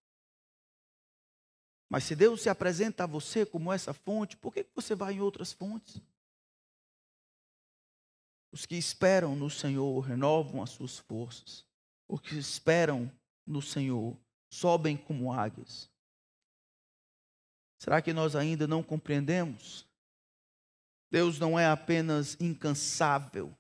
[1.91, 5.21] Mas se Deus se apresenta a você como essa fonte, por que você vai em
[5.21, 6.01] outras fontes?
[8.51, 11.67] Os que esperam no Senhor renovam as suas forças.
[12.09, 13.13] Os que esperam
[13.47, 14.17] no Senhor
[14.49, 15.90] sobem como águias.
[17.81, 19.87] Será que nós ainda não compreendemos?
[21.11, 23.57] Deus não é apenas incansável,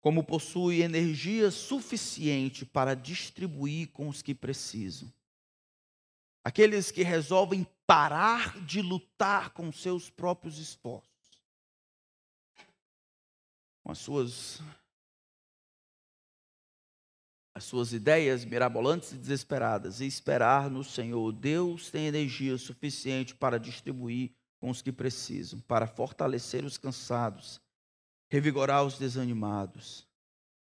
[0.00, 5.12] como possui energia suficiente para distribuir com os que precisam.
[6.42, 11.42] Aqueles que resolvem parar de lutar com seus próprios esforços,
[13.82, 14.62] com as suas
[17.56, 21.32] as suas ideias mirabolantes e desesperadas e esperar no Senhor.
[21.32, 24.30] Deus tem energia suficiente para distribuir
[24.60, 27.58] com os que precisam, para fortalecer os cansados,
[28.30, 30.06] revigorar os desanimados.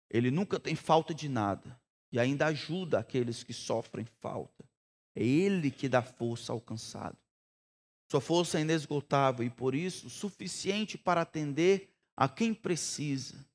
[0.09, 1.77] Ele nunca tem falta de nada
[2.09, 4.63] e ainda ajuda aqueles que sofrem falta.
[5.13, 7.17] É Ele que dá força ao cansado.
[8.09, 13.45] Sua força é inesgotável e, por isso, suficiente para atender a quem precisa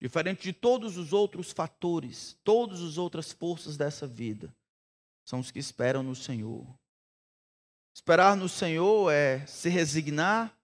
[0.00, 4.54] Diferente de todos os outros fatores, todas as outras forças dessa vida,
[5.24, 6.66] são os que esperam no Senhor.
[7.94, 10.54] Esperar no Senhor é se resignar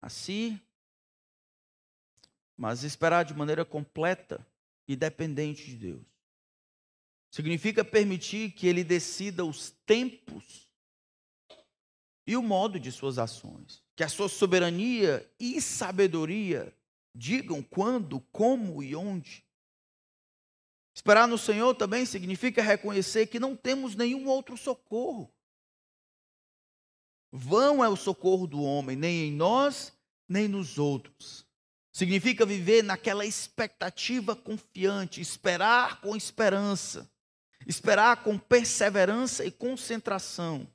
[0.00, 0.60] a si,
[2.56, 4.46] mas esperar de maneira completa
[4.86, 6.06] e dependente de Deus.
[7.30, 10.71] Significa permitir que Ele decida os tempos
[12.26, 16.74] e o modo de suas ações que a sua soberania e sabedoria
[17.14, 19.44] digam quando, como e onde.
[20.94, 25.32] Esperar no Senhor também significa reconhecer que não temos nenhum outro socorro.
[27.30, 29.92] Vão é o socorro do homem, nem em nós,
[30.28, 31.46] nem nos outros.
[31.92, 37.10] Significa viver naquela expectativa confiante, esperar com esperança,
[37.66, 40.66] esperar com perseverança e concentração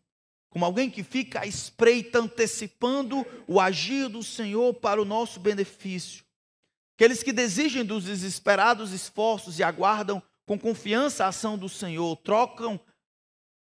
[0.58, 6.26] como alguém que fica à espreita, antecipando o agir do Senhor para o nosso benefício.
[6.96, 12.80] Aqueles que desistem dos desesperados esforços e aguardam com confiança a ação do Senhor, trocam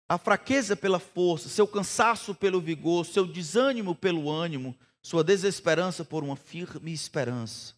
[0.07, 6.23] a fraqueza pela força, seu cansaço pelo vigor, seu desânimo pelo ânimo, sua desesperança por
[6.23, 7.75] uma firme esperança.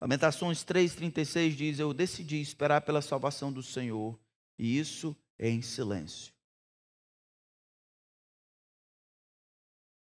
[0.00, 4.18] Lamentações 3,36 diz: Eu decidi esperar pela salvação do Senhor,
[4.58, 6.31] e isso é em silêncio.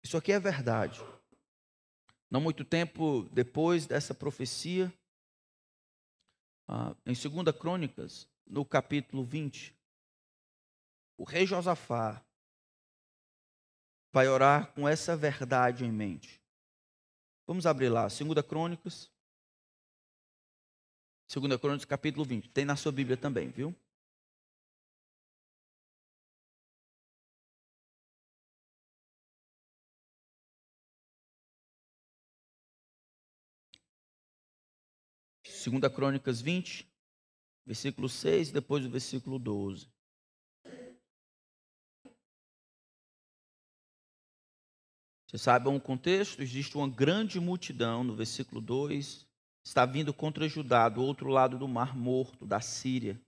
[0.03, 1.01] Isso aqui é verdade.
[2.30, 4.92] Não muito tempo depois dessa profecia,
[6.68, 9.76] ah, em 2 Crônicas, no capítulo 20,
[11.18, 12.24] o rei Josafá
[14.12, 16.40] vai orar com essa verdade em mente.
[17.46, 19.11] Vamos abrir lá, 2 Crônicas.
[21.28, 22.48] 2 Crônicas, capítulo 20.
[22.51, 23.74] Tem na sua Bíblia também, viu?
[35.61, 36.90] Segunda Crônicas 20,
[37.66, 39.86] versículo 6, depois o versículo 12.
[45.26, 46.40] Vocês sabem o contexto?
[46.40, 49.28] Existe uma grande multidão, no versículo 2,
[49.62, 53.20] está vindo contra Judá, do outro lado do Mar Morto, da Síria.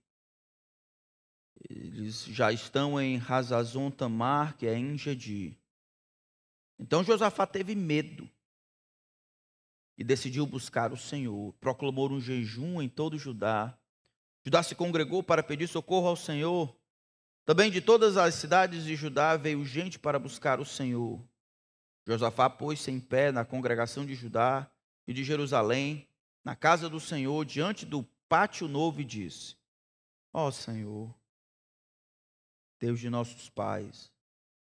[1.69, 5.55] Eles já estão em Hazazon Tamar, que é em Gedi.
[6.79, 8.27] Então Josafá teve medo
[9.97, 11.53] e decidiu buscar o Senhor.
[11.59, 13.77] Proclamou um jejum em todo Judá.
[14.45, 16.75] Judá se congregou para pedir socorro ao Senhor.
[17.45, 21.21] Também de todas as cidades de Judá veio gente para buscar o Senhor.
[22.05, 24.69] Josafá pôs-se em pé na congregação de Judá
[25.07, 26.07] e de Jerusalém,
[26.43, 29.55] na casa do Senhor, diante do pátio novo, e disse:
[30.33, 31.13] Ó oh, Senhor,
[32.79, 34.11] Deus de nossos pais,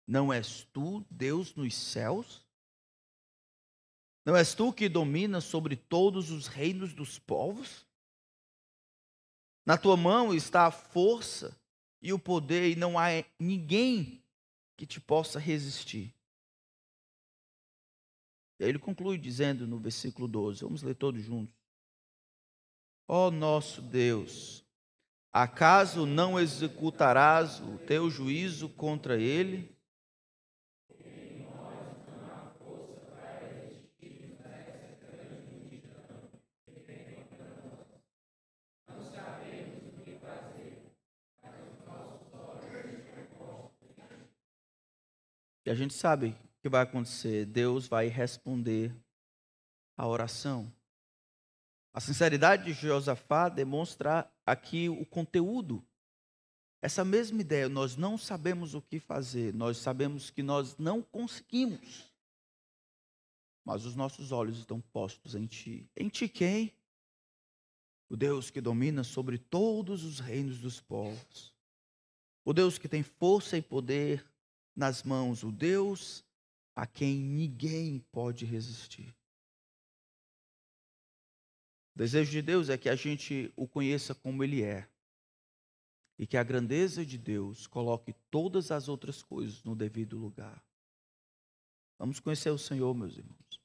[0.07, 2.45] não és tu Deus nos céus?
[4.27, 7.87] Não és tu que dominas sobre todos os reinos dos povos?
[9.64, 11.57] Na tua mão está a força
[12.03, 13.07] e o poder, e não há
[13.39, 14.20] ninguém
[14.77, 16.12] que te possa resistir.
[18.59, 21.55] E aí ele conclui dizendo no versículo 12, vamos ler todos juntos.
[23.07, 24.64] Ó oh nosso Deus,
[25.33, 29.76] acaso não executarás o teu juízo contra ele?
[45.67, 47.45] E a gente sabe o que vai acontecer.
[47.45, 48.95] Deus vai responder
[49.97, 50.73] a oração.
[51.93, 55.85] A sinceridade de Josafá demonstra aqui o conteúdo.
[56.81, 62.11] Essa mesma ideia, nós não sabemos o que fazer, nós sabemos que nós não conseguimos.
[63.64, 65.91] Mas os nossos olhos estão postos em ti.
[65.97, 66.73] Em ti quem?
[68.09, 71.55] o Deus que domina sobre todos os reinos dos povos,
[72.45, 74.25] o Deus que tem força e poder
[74.77, 76.22] nas mãos, o Deus
[76.77, 79.16] a quem ninguém pode resistir.
[81.95, 84.87] O desejo de Deus é que a gente o conheça como Ele é.
[86.18, 90.62] E que a grandeza de Deus coloque todas as outras coisas no devido lugar.
[91.99, 93.61] Vamos conhecer o Senhor, meus irmãos.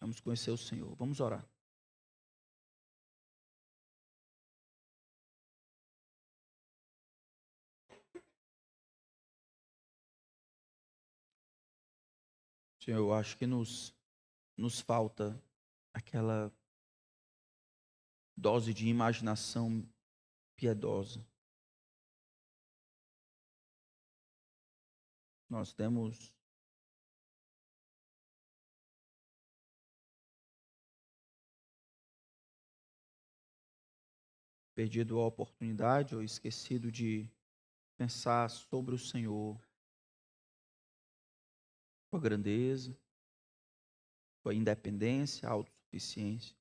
[0.00, 0.94] Vamos conhecer o Senhor.
[0.96, 1.46] Vamos orar.
[12.82, 13.94] Senhor, eu acho que nos,
[14.56, 15.40] nos falta
[15.94, 16.52] aquela
[18.36, 19.88] dose de imaginação
[20.56, 21.24] piedosa.
[25.48, 26.34] Nós temos
[34.74, 37.30] perdido a oportunidade ou esquecido de
[37.96, 39.56] pensar sobre o Senhor
[42.12, 42.94] sua grandeza,
[44.42, 46.54] sua independência, autossuficiência.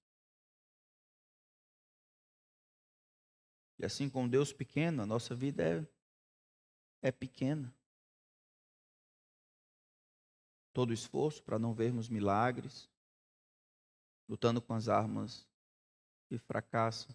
[3.78, 5.62] E assim com Deus pequeno, a nossa vida
[7.02, 7.76] é, é pequena.
[10.72, 12.90] Todo esforço para não vermos milagres,
[14.30, 15.46] lutando com as armas
[16.30, 17.14] que fracassam,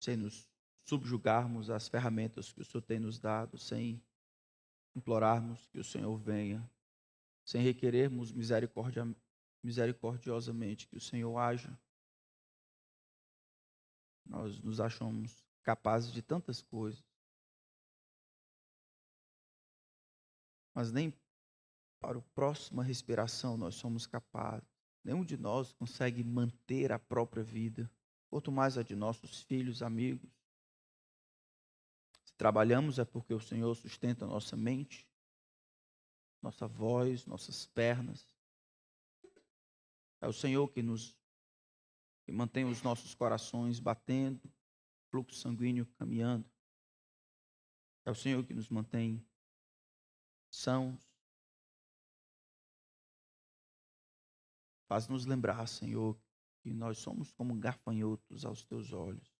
[0.00, 0.48] sem nos
[0.88, 4.02] subjugarmos às ferramentas que o Senhor tem nos dado, sem
[4.96, 6.68] implorarmos que o Senhor venha,
[7.44, 9.06] sem requerermos misericordia,
[9.62, 11.78] misericordiosamente que o Senhor haja.
[14.24, 17.04] Nós nos achamos capazes de tantas coisas.
[20.74, 21.12] Mas nem
[22.00, 24.68] para a próxima respiração nós somos capazes.
[25.04, 27.90] Nenhum de nós consegue manter a própria vida,
[28.28, 30.35] quanto mais a de nossos filhos, amigos,
[32.36, 35.08] trabalhamos é porque o Senhor sustenta nossa mente,
[36.42, 38.28] nossa voz, nossas pernas.
[40.20, 41.16] É o Senhor que nos
[42.24, 44.52] que mantém os nossos corações batendo,
[45.10, 46.44] fluxo sanguíneo caminhando.
[48.04, 49.24] É o Senhor que nos mantém
[50.50, 51.00] sãos.
[54.88, 56.18] Faz-nos lembrar, Senhor,
[56.62, 59.35] que nós somos como gafanhotos aos teus olhos.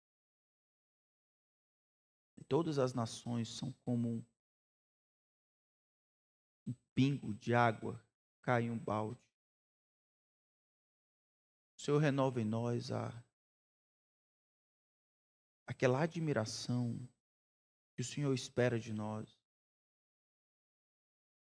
[2.49, 4.25] Todas as nações são como
[6.67, 8.01] um pingo de água
[8.43, 9.21] cai em um balde.
[11.77, 13.25] O Senhor renova em nós a,
[15.67, 16.97] aquela admiração
[17.95, 19.37] que o Senhor espera de nós.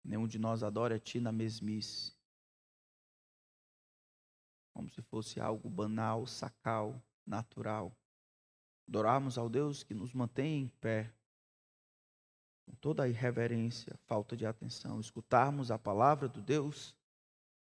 [0.04, 2.16] Nenhum de nós adora a Ti na mesmice,
[4.72, 7.96] como se fosse algo banal, sacal, natural
[8.88, 11.12] adorarmos ao Deus que nos mantém em pé,
[12.64, 16.96] com toda a irreverência, falta de atenção, escutarmos a palavra do Deus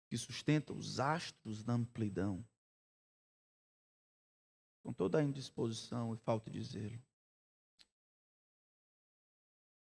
[0.07, 2.45] que sustenta os astros da amplidão,
[4.83, 7.01] com toda a indisposição e falta de zelo.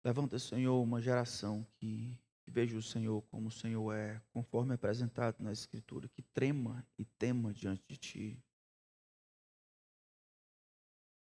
[0.05, 5.53] Levanta, Senhor, uma geração que, veja o Senhor como o Senhor é, conforme apresentado na
[5.53, 8.45] Escritura, que trema e tema diante de Ti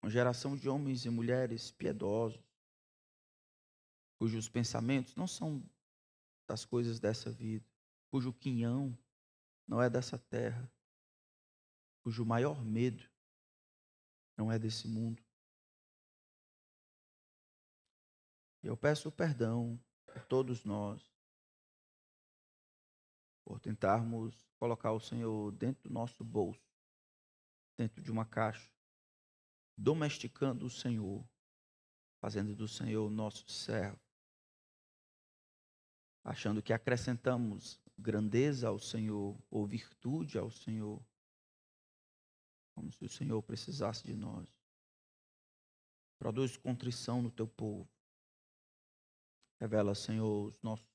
[0.01, 2.41] uma geração de homens e mulheres piedosos,
[4.17, 5.63] cujos pensamentos não são
[6.47, 7.65] das coisas dessa vida,
[8.09, 8.97] cujo quinhão
[9.67, 10.71] não é dessa terra,
[12.03, 13.07] cujo maior medo
[14.35, 15.23] não é desse mundo.
[18.63, 21.01] Eu peço perdão por todos nós,
[23.45, 26.61] por tentarmos colocar o Senhor dentro do nosso bolso,
[27.77, 28.71] dentro de uma caixa,
[29.77, 31.27] domesticando o Senhor,
[32.19, 33.99] fazendo do Senhor nosso servo,
[36.23, 41.03] achando que acrescentamos grandeza ao Senhor ou virtude ao Senhor,
[42.75, 44.47] como se o Senhor precisasse de nós.
[46.17, 47.89] Produz contrição no teu povo.
[49.59, 50.87] Revela, Senhor, os nossos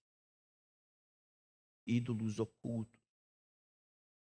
[1.86, 3.00] ídolos ocultos.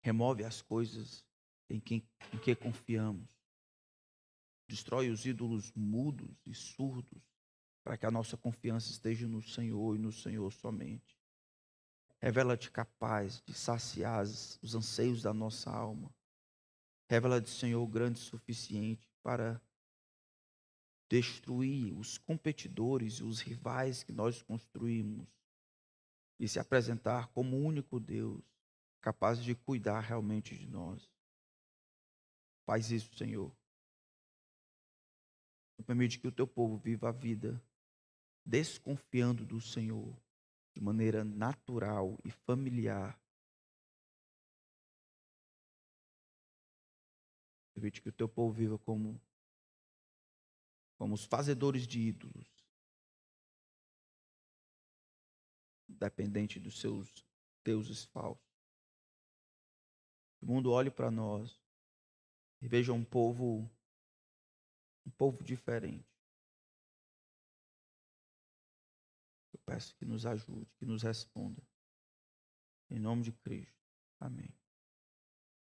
[0.02, 1.26] Remove as coisas
[1.70, 1.96] em que,
[2.34, 3.39] em que confiamos
[4.70, 7.24] destrói os ídolos mudos e surdos,
[7.84, 11.18] para que a nossa confiança esteja no Senhor e no Senhor somente.
[12.22, 16.14] Revela-te capaz de saciar os anseios da nossa alma.
[17.10, 19.60] Revela-te, Senhor, grande o suficiente para
[21.10, 25.28] destruir os competidores e os rivais que nós construímos
[26.40, 28.44] e se apresentar como o único Deus,
[29.02, 31.10] capazes de cuidar realmente de nós.
[32.66, 33.59] Faz isso, Senhor.
[35.86, 37.62] Permite que o teu povo viva a vida
[38.46, 40.16] desconfiando do Senhor
[40.74, 43.20] de maneira natural e familiar.
[47.74, 49.20] Permite que o teu povo viva como,
[50.98, 52.48] como os fazedores de ídolos,
[55.88, 57.26] dependente dos seus
[57.64, 58.50] deuses falsos.
[60.42, 61.62] O mundo olhe para nós
[62.62, 63.70] e veja um povo
[65.10, 66.08] um povo diferente.
[69.52, 71.62] Eu peço que nos ajude, que nos responda.
[72.90, 73.76] Em nome de Cristo.
[74.20, 74.59] Amém.